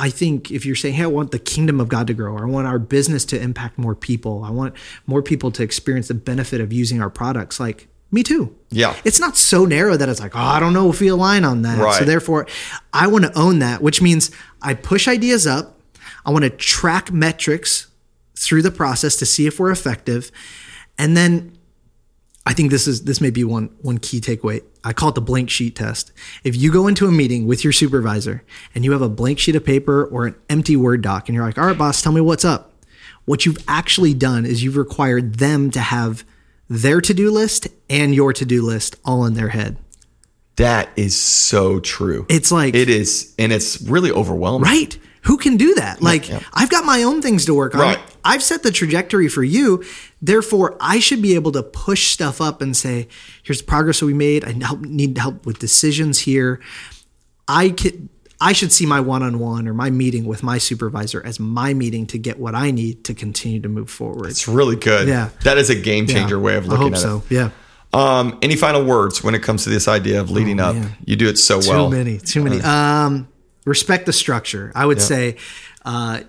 I 0.00 0.10
think 0.10 0.52
if 0.52 0.64
you're 0.64 0.76
saying, 0.76 0.94
hey, 0.94 1.02
I 1.02 1.08
want 1.08 1.32
the 1.32 1.40
kingdom 1.40 1.80
of 1.80 1.88
God 1.88 2.06
to 2.06 2.14
grow, 2.14 2.32
or 2.32 2.44
I 2.44 2.48
want 2.48 2.68
our 2.68 2.78
business 2.78 3.24
to 3.26 3.40
impact 3.40 3.78
more 3.78 3.96
people, 3.96 4.44
I 4.44 4.50
want 4.50 4.74
more 5.06 5.22
people 5.22 5.50
to 5.50 5.64
experience 5.64 6.06
the 6.06 6.14
benefit 6.14 6.60
of 6.60 6.72
using 6.72 7.02
our 7.02 7.10
products, 7.10 7.58
like 7.58 7.88
me 8.12 8.22
too. 8.22 8.56
Yeah. 8.70 8.94
It's 9.04 9.18
not 9.18 9.36
so 9.36 9.64
narrow 9.64 9.96
that 9.96 10.08
it's 10.08 10.20
like, 10.20 10.36
oh, 10.36 10.40
I 10.40 10.60
don't 10.60 10.72
know 10.72 10.88
if 10.88 11.00
we 11.00 11.08
align 11.08 11.44
on 11.44 11.62
that. 11.62 11.78
Right. 11.78 11.98
So 11.98 12.04
therefore, 12.04 12.46
I 12.92 13.08
want 13.08 13.24
to 13.24 13.36
own 13.36 13.58
that, 13.58 13.82
which 13.82 14.00
means 14.00 14.30
I 14.62 14.74
push 14.74 15.08
ideas 15.08 15.48
up. 15.48 15.80
I 16.24 16.30
want 16.30 16.44
to 16.44 16.50
track 16.50 17.10
metrics 17.10 17.88
through 18.36 18.62
the 18.62 18.70
process 18.70 19.16
to 19.16 19.26
see 19.26 19.48
if 19.48 19.58
we're 19.58 19.72
effective. 19.72 20.30
And 20.96 21.16
then 21.16 21.57
I 22.48 22.54
think 22.54 22.70
this 22.70 22.88
is 22.88 23.04
this 23.04 23.20
may 23.20 23.28
be 23.28 23.44
one 23.44 23.68
one 23.82 23.98
key 23.98 24.22
takeaway. 24.22 24.62
I 24.82 24.94
call 24.94 25.10
it 25.10 25.14
the 25.14 25.20
blank 25.20 25.50
sheet 25.50 25.76
test. 25.76 26.12
If 26.44 26.56
you 26.56 26.72
go 26.72 26.86
into 26.86 27.06
a 27.06 27.12
meeting 27.12 27.46
with 27.46 27.62
your 27.62 27.74
supervisor 27.74 28.42
and 28.74 28.86
you 28.86 28.92
have 28.92 29.02
a 29.02 29.08
blank 29.10 29.38
sheet 29.38 29.54
of 29.54 29.66
paper 29.66 30.06
or 30.06 30.24
an 30.24 30.34
empty 30.48 30.74
Word 30.74 31.02
doc 31.02 31.28
and 31.28 31.36
you're 31.36 31.44
like, 31.44 31.58
"All 31.58 31.66
right, 31.66 31.76
boss, 31.76 32.00
tell 32.00 32.10
me 32.10 32.22
what's 32.22 32.46
up." 32.46 32.72
What 33.26 33.44
you've 33.44 33.62
actually 33.68 34.14
done 34.14 34.46
is 34.46 34.64
you've 34.64 34.78
required 34.78 35.34
them 35.34 35.70
to 35.72 35.80
have 35.80 36.24
their 36.70 37.02
to-do 37.02 37.30
list 37.30 37.68
and 37.90 38.14
your 38.14 38.32
to-do 38.32 38.62
list 38.62 38.96
all 39.04 39.26
in 39.26 39.34
their 39.34 39.48
head. 39.48 39.76
That 40.56 40.88
is 40.96 41.14
so 41.14 41.80
true. 41.80 42.24
It's 42.30 42.50
like 42.50 42.74
it 42.74 42.88
is 42.88 43.34
and 43.38 43.52
it's 43.52 43.82
really 43.82 44.10
overwhelming. 44.10 44.62
Right? 44.62 44.98
Who 45.28 45.36
can 45.36 45.58
do 45.58 45.74
that? 45.74 46.00
Like 46.00 46.28
yeah, 46.28 46.38
yeah. 46.38 46.46
I've 46.54 46.70
got 46.70 46.86
my 46.86 47.02
own 47.02 47.20
things 47.20 47.44
to 47.44 47.54
work 47.54 47.74
on. 47.74 47.82
Right. 47.82 47.98
I've 48.24 48.42
set 48.42 48.62
the 48.62 48.72
trajectory 48.72 49.28
for 49.28 49.44
you. 49.44 49.84
Therefore, 50.22 50.76
I 50.80 51.00
should 51.00 51.20
be 51.20 51.34
able 51.34 51.52
to 51.52 51.62
push 51.62 52.08
stuff 52.08 52.40
up 52.40 52.62
and 52.62 52.74
say, 52.74 53.08
here's 53.42 53.60
the 53.60 53.66
progress 53.66 54.00
that 54.00 54.06
we 54.06 54.14
made. 54.14 54.42
I 54.44 54.52
help, 54.52 54.80
need 54.80 55.18
help 55.18 55.44
with 55.44 55.58
decisions 55.58 56.20
here. 56.20 56.60
I 57.46 57.70
could, 57.70 58.08
I 58.40 58.54
should 58.54 58.72
see 58.72 58.86
my 58.86 59.00
one-on-one 59.00 59.68
or 59.68 59.74
my 59.74 59.90
meeting 59.90 60.24
with 60.24 60.42
my 60.42 60.56
supervisor 60.56 61.22
as 61.24 61.38
my 61.38 61.74
meeting 61.74 62.06
to 62.06 62.18
get 62.18 62.38
what 62.38 62.54
I 62.54 62.70
need 62.70 63.04
to 63.04 63.14
continue 63.14 63.60
to 63.60 63.68
move 63.68 63.90
forward. 63.90 64.30
It's 64.30 64.48
really 64.48 64.76
good. 64.76 65.08
Yeah. 65.08 65.28
That 65.44 65.58
is 65.58 65.68
a 65.68 65.74
game 65.74 66.06
changer 66.06 66.36
yeah. 66.36 66.42
way 66.42 66.56
of 66.56 66.66
looking 66.66 66.94
at 66.94 67.00
so. 67.00 67.22
it. 67.28 67.34
Yeah. 67.34 67.50
Um, 67.92 68.38
any 68.40 68.56
final 68.56 68.82
words 68.82 69.22
when 69.22 69.34
it 69.34 69.42
comes 69.42 69.64
to 69.64 69.70
this 69.70 69.88
idea 69.88 70.22
of 70.22 70.30
leading 70.30 70.58
oh, 70.58 70.68
up? 70.68 70.76
You 71.04 71.16
do 71.16 71.28
it 71.28 71.38
so 71.38 71.60
too 71.60 71.68
well. 71.68 71.90
Too 71.90 71.96
many, 71.96 72.18
too 72.18 72.42
many. 72.42 72.62
Uh, 72.62 72.70
um, 72.70 73.28
respect 73.68 74.06
the 74.06 74.12
structure. 74.12 74.72
I 74.74 74.86
would 74.86 75.00
say, 75.00 75.36
uh, 75.84 76.20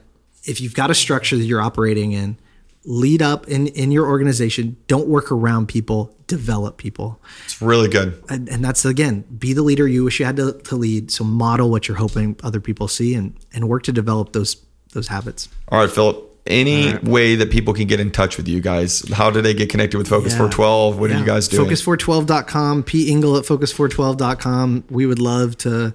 if 0.46 0.62
you've 0.62 0.76
got 0.76 0.92
a 0.92 0.96
structure 0.96 1.38
that 1.38 1.44
you're 1.44 1.62
operating 1.62 2.12
in, 2.12 2.38
lead 2.86 3.22
up 3.22 3.48
in, 3.48 3.68
in 3.68 3.92
your 3.92 4.08
organization. 4.08 4.78
Don't 4.88 5.08
work 5.08 5.32
around 5.32 5.68
people, 5.68 6.16
develop 6.28 6.78
people. 6.78 7.20
It's 7.46 7.62
really 7.62 7.90
good. 7.90 8.22
And, 8.30 8.50
and 8.50 8.64
that's 8.64 8.86
again, 8.86 9.22
be 9.38 9.54
the 9.54 9.62
leader 9.62 9.88
you 9.88 10.04
wish 10.04 10.20
you 10.20 10.26
had 10.26 10.38
to, 10.38 10.54
to, 10.54 10.76
lead. 10.76 11.12
So 11.12 11.24
model 11.24 11.70
what 11.70 11.88
you're 11.88 11.98
hoping 11.98 12.36
other 12.44 12.60
people 12.60 12.88
see 12.88 13.14
and, 13.16 13.36
and 13.54 13.68
work 13.68 13.84
to 13.84 13.92
develop 13.92 14.34
those 14.34 14.58
those 14.94 15.08
habits. 15.08 15.50
All 15.68 15.80
right, 15.80 15.90
Philip. 15.90 16.26
Any 16.48 16.94
right. 16.94 17.04
way 17.04 17.36
that 17.36 17.52
people 17.52 17.76
can 17.76 17.86
get 17.86 18.00
in 18.00 18.10
touch 18.10 18.38
with 18.38 18.48
you 18.48 18.60
guys? 18.60 19.08
How 19.10 19.30
do 19.30 19.40
they 19.40 19.54
get 19.54 19.70
connected 19.70 20.00
with 20.00 20.08
Focus 20.08 20.32
yeah. 20.32 20.50
412? 20.50 20.98
What 20.98 21.10
yeah. 21.10 21.16
are 21.16 21.20
you 21.20 21.26
guys 21.26 21.48
doing? 21.48 21.70
Focus412.com, 21.70 22.84
P. 22.84 23.12
Ingle 23.12 23.38
at 23.38 23.44
Focus412.com. 23.44 24.86
We 24.90 25.06
would 25.06 25.20
love 25.20 25.58
to 25.58 25.94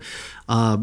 uh, 0.49 0.77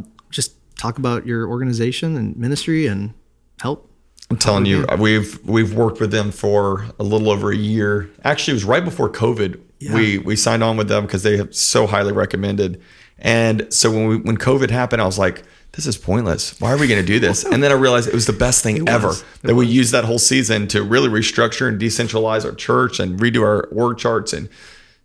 talk 0.81 0.97
about 0.97 1.27
your 1.27 1.47
organization 1.47 2.17
and 2.17 2.35
ministry 2.35 2.87
and 2.87 3.13
help. 3.61 3.87
I'm 4.31 4.37
telling 4.37 4.65
you, 4.65 4.85
we've 4.97 5.39
we've 5.45 5.73
worked 5.73 5.99
with 5.99 6.11
them 6.11 6.31
for 6.31 6.85
a 6.99 7.03
little 7.03 7.29
over 7.29 7.51
a 7.51 7.55
year. 7.55 8.09
Actually, 8.23 8.53
it 8.53 8.55
was 8.55 8.63
right 8.63 8.83
before 8.83 9.09
COVID. 9.09 9.59
Yeah. 9.79 9.93
We 9.93 10.17
we 10.19 10.35
signed 10.35 10.63
on 10.63 10.77
with 10.77 10.87
them 10.87 11.05
because 11.05 11.23
they 11.23 11.37
have 11.37 11.53
so 11.53 11.85
highly 11.85 12.13
recommended. 12.13 12.81
And 13.19 13.71
so 13.71 13.91
when 13.91 14.07
we 14.07 14.17
when 14.17 14.37
COVID 14.37 14.69
happened, 14.69 15.01
I 15.01 15.05
was 15.05 15.19
like, 15.19 15.43
this 15.73 15.85
is 15.85 15.97
pointless. 15.97 16.59
Why 16.61 16.71
are 16.71 16.77
we 16.77 16.87
going 16.87 17.01
to 17.01 17.05
do 17.05 17.19
this? 17.19 17.43
And 17.51 17.61
then 17.61 17.71
I 17.71 17.75
realized 17.75 18.07
it 18.07 18.13
was 18.13 18.25
the 18.25 18.33
best 18.33 18.63
thing 18.63 18.87
ever 18.87 19.13
that 19.41 19.53
we 19.53 19.67
used 19.67 19.91
that 19.91 20.05
whole 20.05 20.19
season 20.19 20.67
to 20.69 20.81
really 20.81 21.09
restructure 21.09 21.67
and 21.67 21.79
decentralize 21.79 22.45
our 22.45 22.55
church 22.55 22.99
and 22.99 23.19
redo 23.19 23.41
our 23.41 23.63
org 23.65 23.97
charts 23.97 24.31
and 24.31 24.47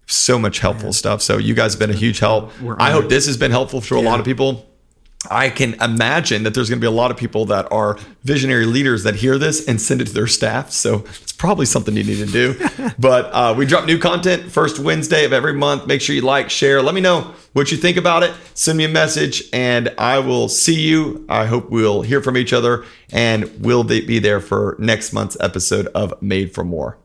so 0.07 0.39
much 0.39 0.61
helpful 0.61 0.93
stuff. 0.93 1.21
So 1.21 1.37
you 1.37 1.55
guys 1.55 1.73
have 1.73 1.81
been 1.81 1.91
a 1.91 2.01
huge 2.05 2.21
help. 2.21 2.53
I 2.79 2.93
hope 2.93 3.09
this 3.09 3.27
has 3.27 3.37
been 3.37 3.51
helpful 3.51 3.81
for 3.81 3.97
a 3.97 4.01
lot 4.01 4.21
of 4.21 4.25
people. 4.25 4.65
I 5.31 5.51
can 5.51 5.75
imagine 5.83 6.43
that 6.43 6.55
there's 6.55 6.69
going 6.69 6.81
to 6.81 6.85
be 6.85 6.87
a 6.87 6.91
lot 6.91 7.11
of 7.11 7.17
people 7.17 7.47
that 7.47 7.71
are 7.73 7.99
visionary 8.25 8.67
leaders 8.67 9.05
that 9.05 9.17
hear 9.17 9.39
this 9.39 9.67
and 9.67 9.81
send 9.81 10.01
it 10.01 10.07
to 10.09 10.13
their 10.13 10.27
staff. 10.27 10.71
So 10.71 11.05
it's 11.07 11.33
probably 11.33 11.67
something 11.67 11.97
you 11.97 12.05
need 12.05 12.27
to 12.27 12.33
do. 12.33 12.91
but 12.99 13.27
uh, 13.27 13.55
we 13.57 13.67
drop 13.67 13.85
new 13.85 13.99
content 13.99 14.51
first 14.51 14.79
Wednesday 14.79 15.25
of 15.25 15.33
every 15.33 15.53
month. 15.53 15.87
Make 15.87 16.01
sure 16.01 16.15
you 16.15 16.23
like, 16.23 16.51
share. 16.51 16.83
Let 16.83 16.95
me 16.95 17.01
know 17.01 17.35
what 17.53 17.71
you 17.71 17.79
think 17.79 17.97
about 17.97 18.23
it. 18.23 18.35
Send 18.55 18.79
me 18.79 18.85
a 18.85 18.89
message 18.89 19.45
and 19.53 19.95
I 19.99 20.19
will 20.19 20.49
see 20.49 20.81
you. 20.81 21.25
I 21.29 21.47
hope 21.47 21.71
we'll 21.71 22.03
hear 22.03 22.23
from 22.23 22.37
each 22.37 22.53
other 22.53 22.85
and 23.13 23.65
we'll 23.65 23.85
be 23.85 24.19
there 24.19 24.41
for 24.41 24.77
next 24.79 25.13
month's 25.13 25.37
episode 25.41 25.87
of 25.89 26.21
Made 26.21 26.55
for 26.55 26.65
More. 26.65 26.99